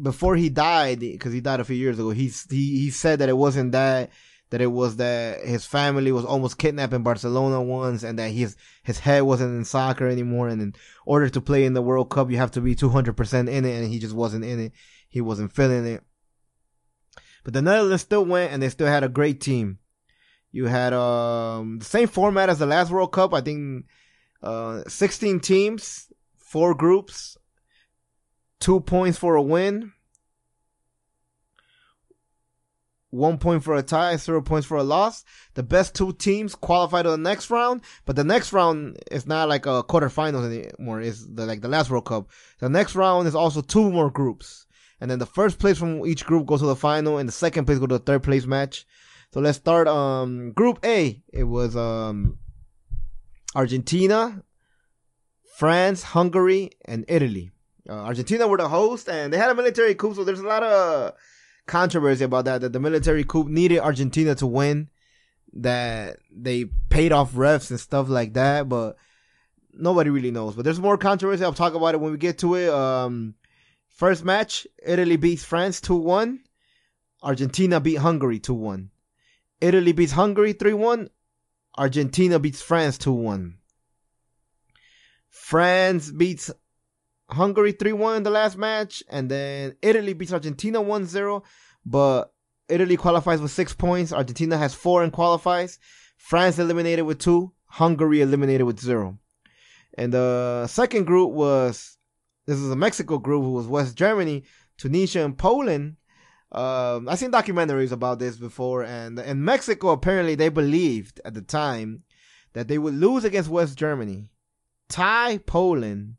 [0.00, 3.28] before he died, because he died a few years ago, he, he he said that
[3.28, 4.10] it wasn't that
[4.50, 8.56] that it was that his family was almost kidnapped in Barcelona once, and that his
[8.82, 10.48] his head wasn't in soccer anymore.
[10.48, 10.74] And in
[11.06, 13.64] order to play in the World Cup, you have to be two hundred percent in
[13.64, 14.72] it, and he just wasn't in it.
[15.08, 16.02] He wasn't feeling it.
[17.42, 19.78] But the Netherlands still went, and they still had a great team.
[20.52, 23.34] You had um the same format as the last World Cup.
[23.34, 23.86] I think
[24.42, 27.36] uh 16 teams, four groups,
[28.58, 29.92] two points for a win
[33.10, 35.24] one point for a tie, zero points for a loss.
[35.54, 39.48] The best two teams qualify to the next round, but the next round is not
[39.48, 41.00] like a quarterfinals anymore.
[41.00, 42.30] It's the, like the last World Cup.
[42.60, 44.66] The next round is also two more groups,
[45.00, 47.66] and then the first place from each group goes to the final, and the second
[47.66, 48.86] place go to the third place match.
[49.32, 49.86] So let's start.
[49.86, 51.22] Um, Group A.
[51.32, 52.38] It was um,
[53.54, 54.42] Argentina,
[55.56, 57.52] France, Hungary, and Italy.
[57.88, 60.62] Uh, Argentina were the host, and they had a military coup, so there's a lot
[60.62, 61.14] of
[61.66, 64.88] controversy about that that the military coup needed Argentina to win,
[65.52, 68.96] that they paid off refs and stuff like that, but
[69.72, 70.56] nobody really knows.
[70.56, 71.44] But there's more controversy.
[71.44, 72.68] I'll talk about it when we get to it.
[72.68, 73.34] Um,
[73.88, 76.40] first match, Italy beats France two one.
[77.22, 78.90] Argentina beat Hungary two one.
[79.60, 81.10] Italy beats Hungary three one.
[81.76, 83.58] Argentina beats France two one.
[85.28, 86.50] France beats
[87.32, 91.42] Hungary 3 1 in the last match, and then Italy beats Argentina 1 0.
[91.86, 92.32] But
[92.68, 94.12] Italy qualifies with six points.
[94.12, 95.78] Argentina has four and qualifies.
[96.16, 97.52] France eliminated with two.
[97.66, 99.18] Hungary eliminated with zero.
[99.96, 101.98] And the second group was
[102.46, 104.44] this is a Mexico group who was West Germany,
[104.76, 105.96] Tunisia, and Poland.
[106.52, 111.42] Um, I've seen documentaries about this before, and in Mexico, apparently they believed at the
[111.42, 112.02] time
[112.54, 114.30] that they would lose against West Germany,
[114.88, 116.16] tie Poland,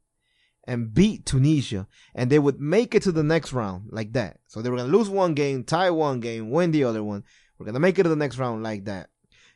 [0.66, 4.40] and beat Tunisia, and they would make it to the next round like that.
[4.48, 7.24] So they were gonna lose one game, tie one game, win the other one.
[7.58, 9.10] We're gonna make it to the next round like that.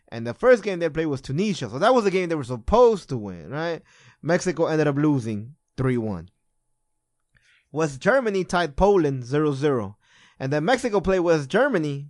[0.09, 2.43] And the first game they played was Tunisia, so that was the game they were
[2.43, 3.81] supposed to win, right?
[4.21, 6.29] Mexico ended up losing 3 1.
[7.71, 9.97] West Germany tied Poland 0 0.
[10.39, 12.09] And then Mexico played West Germany,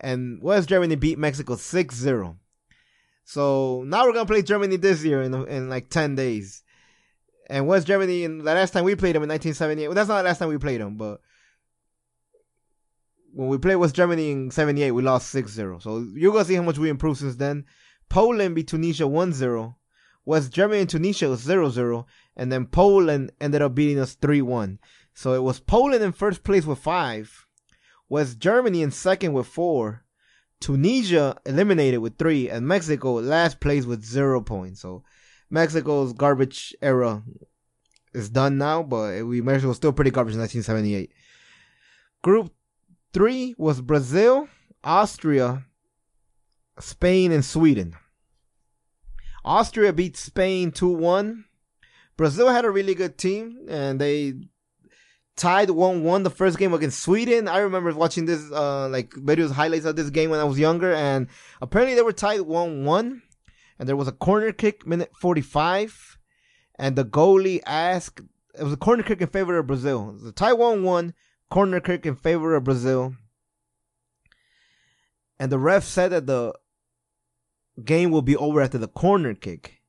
[0.00, 2.38] and West Germany beat Mexico 6 0.
[3.24, 6.62] So now we're gonna play Germany this year in in like 10 days.
[7.50, 10.18] And West Germany, and the last time we played them in 1978, well, that's not
[10.18, 11.20] the last time we played them, but
[13.32, 15.78] when we played West Germany in 78, we lost 6 0.
[15.78, 17.64] So you're going to see how much we improved since then.
[18.08, 19.76] Poland beat Tunisia 1 0.
[20.24, 22.06] West Germany and Tunisia was 0 0.
[22.36, 24.78] And then Poland ended up beating us 3 1.
[25.18, 27.48] So it was Poland in first place with 5.
[28.08, 30.04] West Germany in second with 4.
[30.60, 32.48] Tunisia eliminated with 3.
[32.48, 34.80] And Mexico last place with 0 points.
[34.80, 35.02] So
[35.50, 37.24] Mexico's garbage era
[38.14, 41.10] is done now, but we Mexico was still pretty garbage in 1978.
[42.22, 42.52] Group
[43.12, 44.46] three was Brazil,
[44.84, 45.66] Austria,
[46.78, 47.96] Spain, and Sweden.
[49.44, 51.44] Austria beat Spain 2 1.
[52.16, 54.34] Brazil had a really good team, and they
[55.38, 57.48] tied 1 1 the first game against Sweden.
[57.48, 60.92] I remember watching this, uh, like, videos, highlights of this game when I was younger,
[60.92, 61.28] and
[61.62, 63.22] apparently they were tied 1 1
[63.78, 66.18] and there was a corner kick minute 45
[66.78, 68.20] and the goalie asked
[68.58, 70.12] it was a corner kick in favor of Brazil.
[70.20, 71.14] The Taiwan won
[71.48, 73.14] corner kick in favor of Brazil.
[75.38, 76.52] And the ref said that the
[77.84, 79.80] game will be over after the corner kick.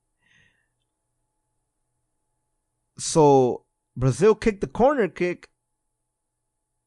[2.96, 3.64] So
[4.00, 5.48] Brazil kicked the corner kick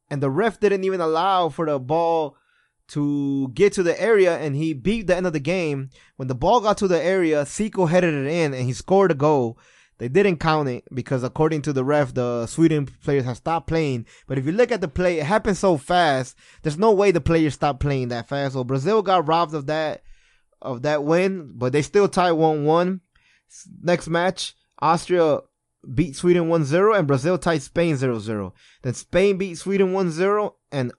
[0.09, 2.35] and the ref didn't even allow for the ball
[2.89, 5.89] to get to the area and he beat the end of the game.
[6.17, 9.15] When the ball got to the area, Zico headed it in and he scored a
[9.15, 9.57] goal.
[9.99, 14.05] They didn't count it because according to the ref, the Sweden players have stopped playing.
[14.27, 16.35] But if you look at the play, it happened so fast.
[16.63, 18.53] There's no way the players stopped playing that fast.
[18.53, 20.01] So Brazil got robbed of that,
[20.61, 22.99] of that win, but they still tied 1-1.
[23.81, 25.39] Next match, Austria
[25.91, 28.51] beat Sweden 1-0 and Brazil tied Spain 0-0.
[28.81, 30.91] Then Spain beat Sweden 1-0 and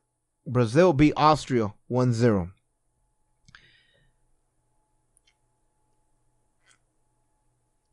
[0.47, 2.51] Brazil beat Austria 1-0.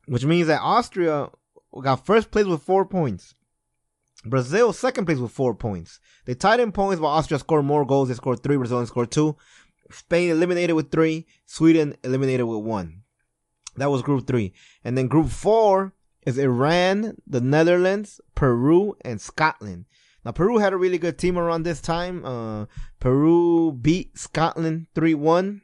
[0.06, 1.30] Which means that Austria
[1.80, 3.34] got first place with four points.
[4.24, 5.98] Brazil second place with four points.
[6.26, 8.08] They tied in points, but Austria scored more goals.
[8.08, 8.56] They scored three.
[8.56, 9.36] Brazil scored two.
[9.90, 11.26] Spain eliminated with three.
[11.46, 13.02] Sweden eliminated with one.
[13.76, 14.52] That was group three.
[14.84, 15.94] And then group four
[16.24, 19.86] is Iran, the Netherlands, Peru, and Scotland.
[20.24, 22.24] Now Peru had a really good team around this time.
[22.24, 22.66] Uh,
[23.00, 25.62] Peru beat Scotland 3-1.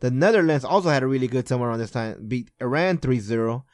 [0.00, 2.28] The Netherlands also had a really good team around this time.
[2.28, 3.64] Beat Iran 3-0.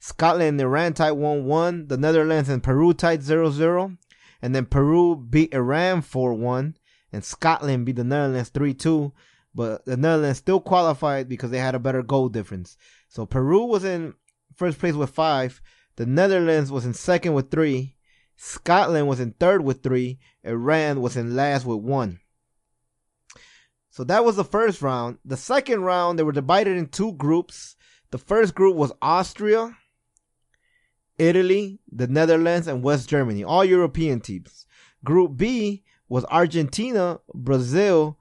[0.00, 1.88] Scotland and Iran tied 1-1.
[1.88, 3.98] The Netherlands and Peru tied 0-0.
[4.40, 6.74] And then Peru beat Iran 4-1.
[7.12, 9.12] And Scotland beat the Netherlands 3-2.
[9.54, 12.78] But the Netherlands still qualified because they had a better goal difference.
[13.08, 14.14] So Peru was in
[14.58, 15.62] first place with five.
[15.96, 17.96] The Netherlands was in second with three.
[18.36, 20.18] Scotland was in third with three.
[20.44, 22.20] Iran was in last with one.
[23.90, 25.18] So that was the first round.
[25.24, 27.76] The second round, they were divided in two groups.
[28.10, 29.76] The first group was Austria,
[31.18, 34.66] Italy, the Netherlands, and West Germany, all European teams.
[35.04, 38.18] Group B was Argentina, Brazil,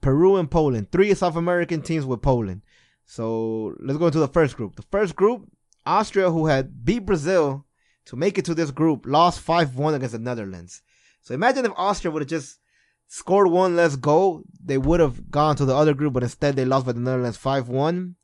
[0.00, 0.90] Peru, and Poland.
[0.90, 2.62] Three South American teams with Poland.
[3.10, 4.76] So let's go into the first group.
[4.76, 5.50] The first group,
[5.84, 7.66] Austria, who had beat Brazil
[8.04, 10.80] to make it to this group, lost 5-1 against the Netherlands.
[11.20, 12.60] So imagine if Austria would have just
[13.08, 16.64] scored one less goal, they would have gone to the other group, but instead they
[16.64, 18.14] lost by the Netherlands 5-1.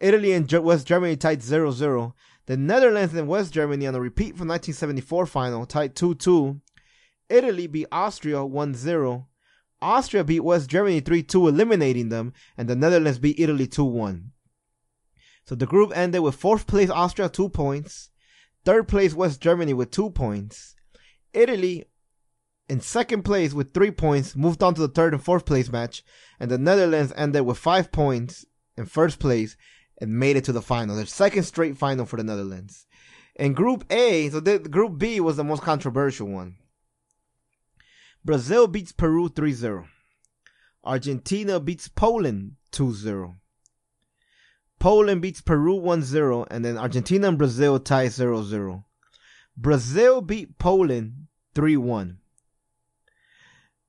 [0.00, 2.12] Italy and West Germany tied 0-0.
[2.46, 6.60] The Netherlands and West Germany on a repeat from 1974 final tied 2-2.
[7.28, 9.26] Italy beat Austria 1-0.
[9.80, 14.30] Austria beat West Germany 3-2, eliminating them, and the Netherlands beat Italy 2-1.
[15.46, 18.10] So the group ended with fourth place Austria, two points.
[18.64, 20.74] Third place West Germany with two points.
[21.32, 21.86] Italy
[22.68, 26.04] in second place with three points moved on to the third and fourth place match.
[26.38, 28.44] And the Netherlands ended with five points
[28.76, 29.56] in first place
[30.00, 30.96] and made it to the final.
[30.96, 32.86] Their second straight final for the Netherlands.
[33.36, 36.56] In Group A, so the, Group B was the most controversial one.
[38.24, 39.86] Brazil beats Peru 3 0.
[40.84, 43.36] Argentina beats Poland 2 0.
[44.78, 48.84] Poland beats Peru 1 0, and then Argentina and Brazil tie 0 0.
[49.56, 52.18] Brazil beat Poland 3 1.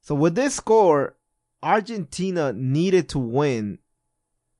[0.01, 1.15] So with this score,
[1.61, 3.79] Argentina needed to win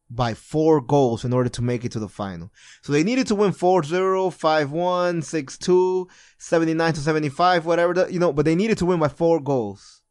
[0.10, 2.52] by four goals in order to make it to the final.
[2.82, 6.06] So they needed to win 4-0, 5-1, 6-2,
[6.38, 10.02] 79 to 75, whatever, the, you know, but they needed to win by four goals.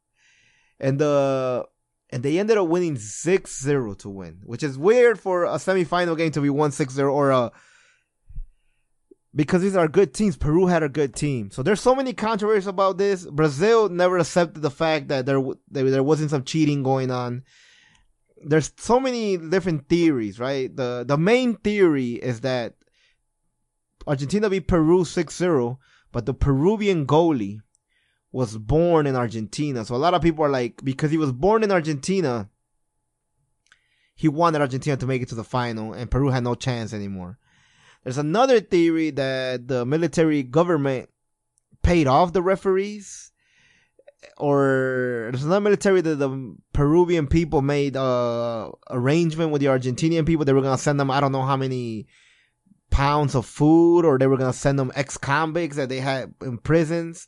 [0.78, 1.66] And the
[2.10, 6.30] and they ended up winning 6-0 to win, which is weird for a semifinal game
[6.30, 7.52] to be 1-6-0 or a
[9.34, 10.36] because these are good teams.
[10.36, 11.50] Peru had a good team.
[11.50, 13.26] So there's so many controversies about this.
[13.26, 15.40] Brazil never accepted the fact that there
[15.70, 17.42] there, there wasn't some cheating going on.
[18.44, 20.74] There's so many different theories, right?
[20.74, 22.74] The the main theory is that
[24.06, 25.78] Argentina beat Peru 6-0,
[26.12, 27.60] but the Peruvian goalie
[28.32, 29.84] was born in Argentina.
[29.84, 32.48] So a lot of people are like, because he was born in Argentina,
[34.14, 37.38] he wanted Argentina to make it to the final, and Peru had no chance anymore.
[38.04, 41.10] There's another theory that the military government
[41.82, 43.32] paid off the referees,
[44.36, 50.44] or there's another military that the Peruvian people made a arrangement with the Argentinian people.
[50.44, 52.06] They were gonna send them I don't know how many
[52.90, 56.58] pounds of food, or they were gonna send them ex convicts that they had in
[56.58, 57.26] prisons.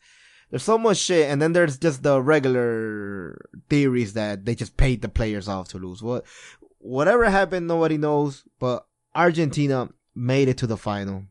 [0.50, 5.00] There's so much shit, and then there's just the regular theories that they just paid
[5.00, 6.02] the players off to lose.
[6.02, 6.24] What,
[6.78, 8.42] whatever happened, nobody knows.
[8.58, 8.84] But
[9.14, 11.24] Argentina made it to the final.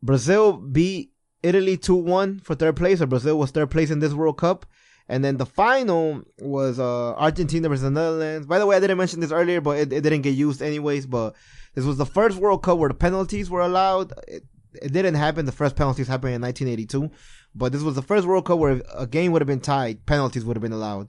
[0.00, 1.12] Brazil beat
[1.42, 4.66] Italy 2-1 for third place, or Brazil was third place in this World Cup.
[5.08, 8.46] And then the final was uh, Argentina versus the Netherlands.
[8.46, 11.06] By the way, I didn't mention this earlier, but it, it, didn't get used anyways.
[11.06, 11.34] But
[11.74, 14.12] this was the first World Cup where the penalties were allowed.
[14.28, 14.44] It,
[14.80, 15.46] it didn't happen.
[15.46, 17.10] The first penalties happened in 1982.
[17.56, 20.44] But this was the first World Cup where a game would have been tied, penalties
[20.44, 21.08] would have been allowed.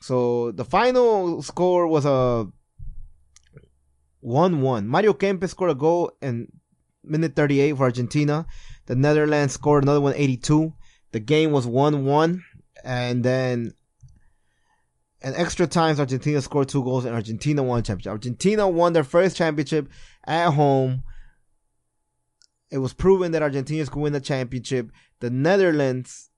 [0.00, 2.46] So the final score was a
[4.20, 4.88] 1 1.
[4.88, 6.48] Mario Kempes scored a goal in
[7.04, 8.46] minute 38 for Argentina.
[8.90, 10.72] The Netherlands scored another one 82.
[11.12, 12.44] The game was 1 1.
[12.82, 13.72] And then
[15.22, 18.10] in extra times, Argentina scored two goals and Argentina won championship.
[18.10, 19.88] Argentina won their first championship
[20.24, 21.04] at home.
[22.72, 24.90] It was proven that Argentinians could win the championship.
[25.20, 26.30] The Netherlands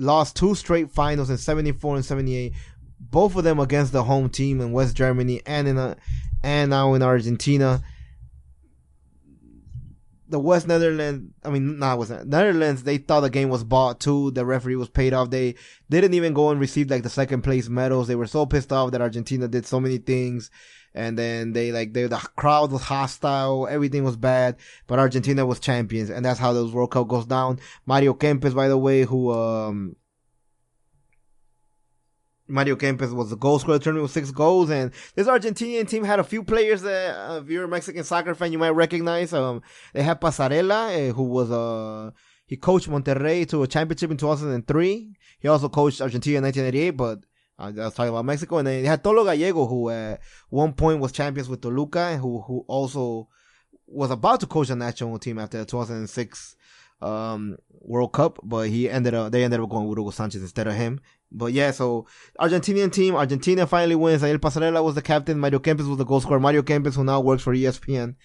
[0.00, 2.54] lost two straight finals in 74 and 78
[2.98, 5.96] both of them against the home team in West Germany and in a,
[6.42, 7.84] and now in Argentina.
[10.32, 14.30] The West Netherlands, I mean, not West Netherlands, they thought the game was bought too.
[14.30, 15.28] The referee was paid off.
[15.30, 15.54] They
[15.90, 18.08] didn't even go and receive like the second place medals.
[18.08, 20.50] They were so pissed off that Argentina did so many things.
[20.94, 23.68] And then they like, they, the crowd was hostile.
[23.70, 24.56] Everything was bad,
[24.86, 26.10] but Argentina was champions.
[26.10, 27.60] And that's how those World Cup goes down.
[27.84, 29.96] Mario Kempes, by the way, who, um,
[32.48, 36.18] Mario Kempes was the goal scorer tournament with six goals, and this Argentinian team had
[36.18, 39.32] a few players that, uh, if you're a Mexican soccer fan, you might recognize.
[39.32, 39.62] Um,
[39.92, 42.10] they had Passarella, uh, who was uh,
[42.46, 45.16] he coached Monterrey to a championship in 2003.
[45.38, 47.18] He also coached Argentina in 1988, but
[47.58, 48.58] uh, I was talking about Mexico.
[48.58, 50.20] And then they had Tolo Gallego, who at
[50.50, 53.28] one point was champions with Toluca, and who who also
[53.86, 56.56] was about to coach the national team after the 2006
[57.02, 60.66] um, World Cup, but he ended up they ended up going with Hugo Sanchez instead
[60.66, 61.00] of him.
[61.34, 62.06] But yeah, so
[62.38, 64.22] Argentinian team, Argentina finally wins.
[64.22, 65.38] Ariel Passarella was the captain.
[65.38, 66.40] Mario Kempes was the goal scorer.
[66.40, 68.16] Mario Kempes, who now works for ESPN,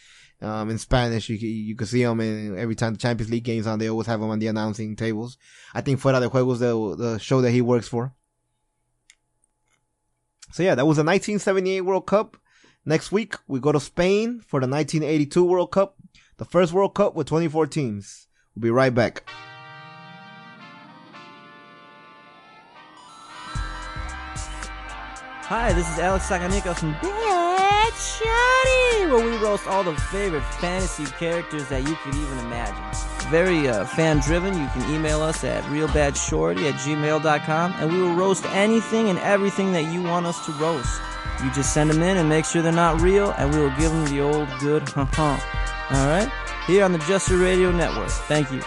[0.41, 1.29] um, in Spanish.
[1.29, 3.79] You, you can see him in every time the Champions League games on.
[3.79, 5.37] They always have him on the announcing tables.
[5.73, 8.13] I think Fuera de Juegos, the, the show that he works for.
[10.51, 12.37] So yeah, that was the 1978 World Cup.
[12.85, 15.97] Next week, we go to Spain for the 1982 World Cup.
[16.37, 18.27] The first World Cup with 24 teams.
[18.55, 19.29] We'll be right back.
[25.49, 31.05] Hi, this is Alex Saganika from Bad Shorty, where we roast all the favorite fantasy
[31.05, 32.75] characters that you could even imagine.
[33.31, 34.59] Very uh, fan driven.
[34.59, 39.71] You can email us at realbadshorty at gmail.com and we will roast anything and everything
[39.71, 40.99] that you want us to roast.
[41.41, 43.93] You just send them in and make sure they're not real, and we will give
[43.93, 45.39] them the old good huh.
[45.91, 46.29] All right?
[46.65, 48.09] Here on the Jester Radio Network.
[48.09, 48.61] Thank you.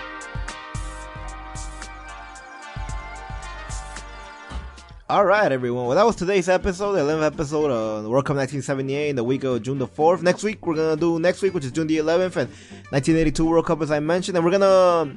[5.11, 5.87] All right, everyone.
[5.87, 9.25] Well, that was today's episode, the 11th episode of the World Cup 1978 in the
[9.25, 10.23] week of June the 4th.
[10.23, 12.49] Next week, we're to do next week, which is June the 11th, and
[12.91, 14.37] 1982 World Cup, as I mentioned.
[14.37, 15.13] And we're to,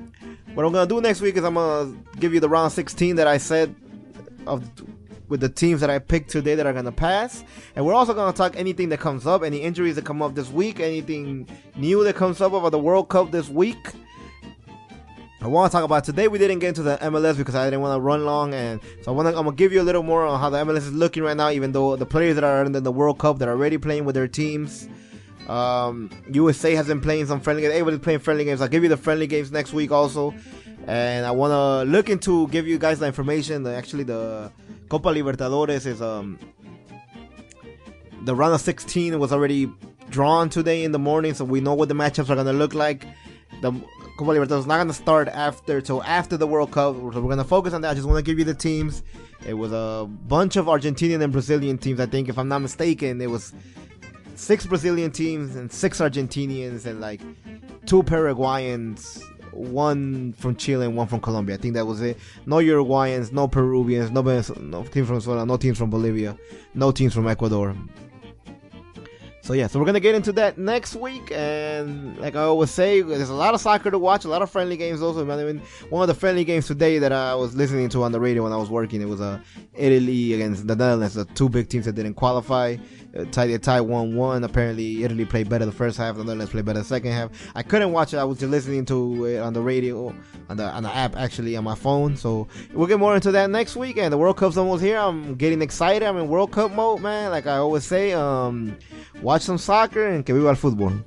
[0.56, 3.28] what I'm to do next week is I'm to give you the round 16 that
[3.28, 3.76] I said
[4.48, 4.68] of
[5.30, 7.44] with the teams that I picked today that are to pass.
[7.76, 10.50] And we're also to talk anything that comes up, any injuries that come up this
[10.50, 13.92] week, anything new that comes up about the World Cup this week.
[15.44, 16.30] I want to talk about today.
[16.30, 19.12] We didn't get into the MLS because I didn't want to run long, and so
[19.12, 19.38] I want to.
[19.38, 21.50] I'm gonna give you a little more on how the MLS is looking right now.
[21.50, 24.16] Even though the players that are in the World Cup that are already playing with
[24.16, 24.88] their teams,
[25.50, 27.74] um, USA has been playing some friendly games.
[27.74, 28.62] Everybody's playing friendly games.
[28.62, 30.34] I'll give you the friendly games next week also,
[30.88, 33.68] and I want to look into give you guys the information.
[33.68, 34.50] Actually, the
[34.88, 36.40] Copa Libertadores is um
[38.24, 39.70] the round of 16 was already
[40.10, 43.06] drawn today in the morning, so we know what the matchups are gonna look like.
[43.62, 43.74] The
[44.18, 46.96] Copa Libertadores not gonna start after till after the World Cup.
[46.96, 47.92] So we're gonna focus on that.
[47.92, 49.04] I just want to give you the teams.
[49.46, 52.00] It was a bunch of Argentinian and Brazilian teams.
[52.00, 53.54] I think, if I'm not mistaken, it was
[54.36, 57.22] six Brazilian teams and six Argentinians and like
[57.86, 61.56] two Paraguayans, one from Chile and one from Colombia.
[61.56, 62.18] I think that was it.
[62.46, 66.38] No Uruguayans, no Peruvians, no no teams from Venezuela, no teams from Bolivia,
[66.74, 67.76] no teams from Ecuador.
[69.44, 73.02] So yeah, so we're gonna get into that next week, and like I always say,
[73.02, 75.30] there's a lot of soccer to watch, a lot of friendly games also.
[75.30, 78.22] I mean, one of the friendly games today that I was listening to on the
[78.22, 79.40] radio when I was working, it was a uh,
[79.74, 82.78] Italy against the Netherlands, the two big teams that didn't qualify.
[83.16, 84.44] Uh, tie, tie one one.
[84.44, 87.30] Apparently, Italy played better the first half, the Netherlands played better the second half.
[87.54, 90.16] I couldn't watch it; I was just listening to it on the radio,
[90.50, 92.18] on the on the app actually on my phone.
[92.18, 93.98] So we'll get more into that next week.
[93.98, 94.98] And the World Cup's almost here.
[94.98, 96.04] I'm getting excited.
[96.04, 97.30] I'm in World Cup mode, man.
[97.30, 98.78] Like I always say, um
[99.22, 101.04] watch some soccer and que viva el fútbol.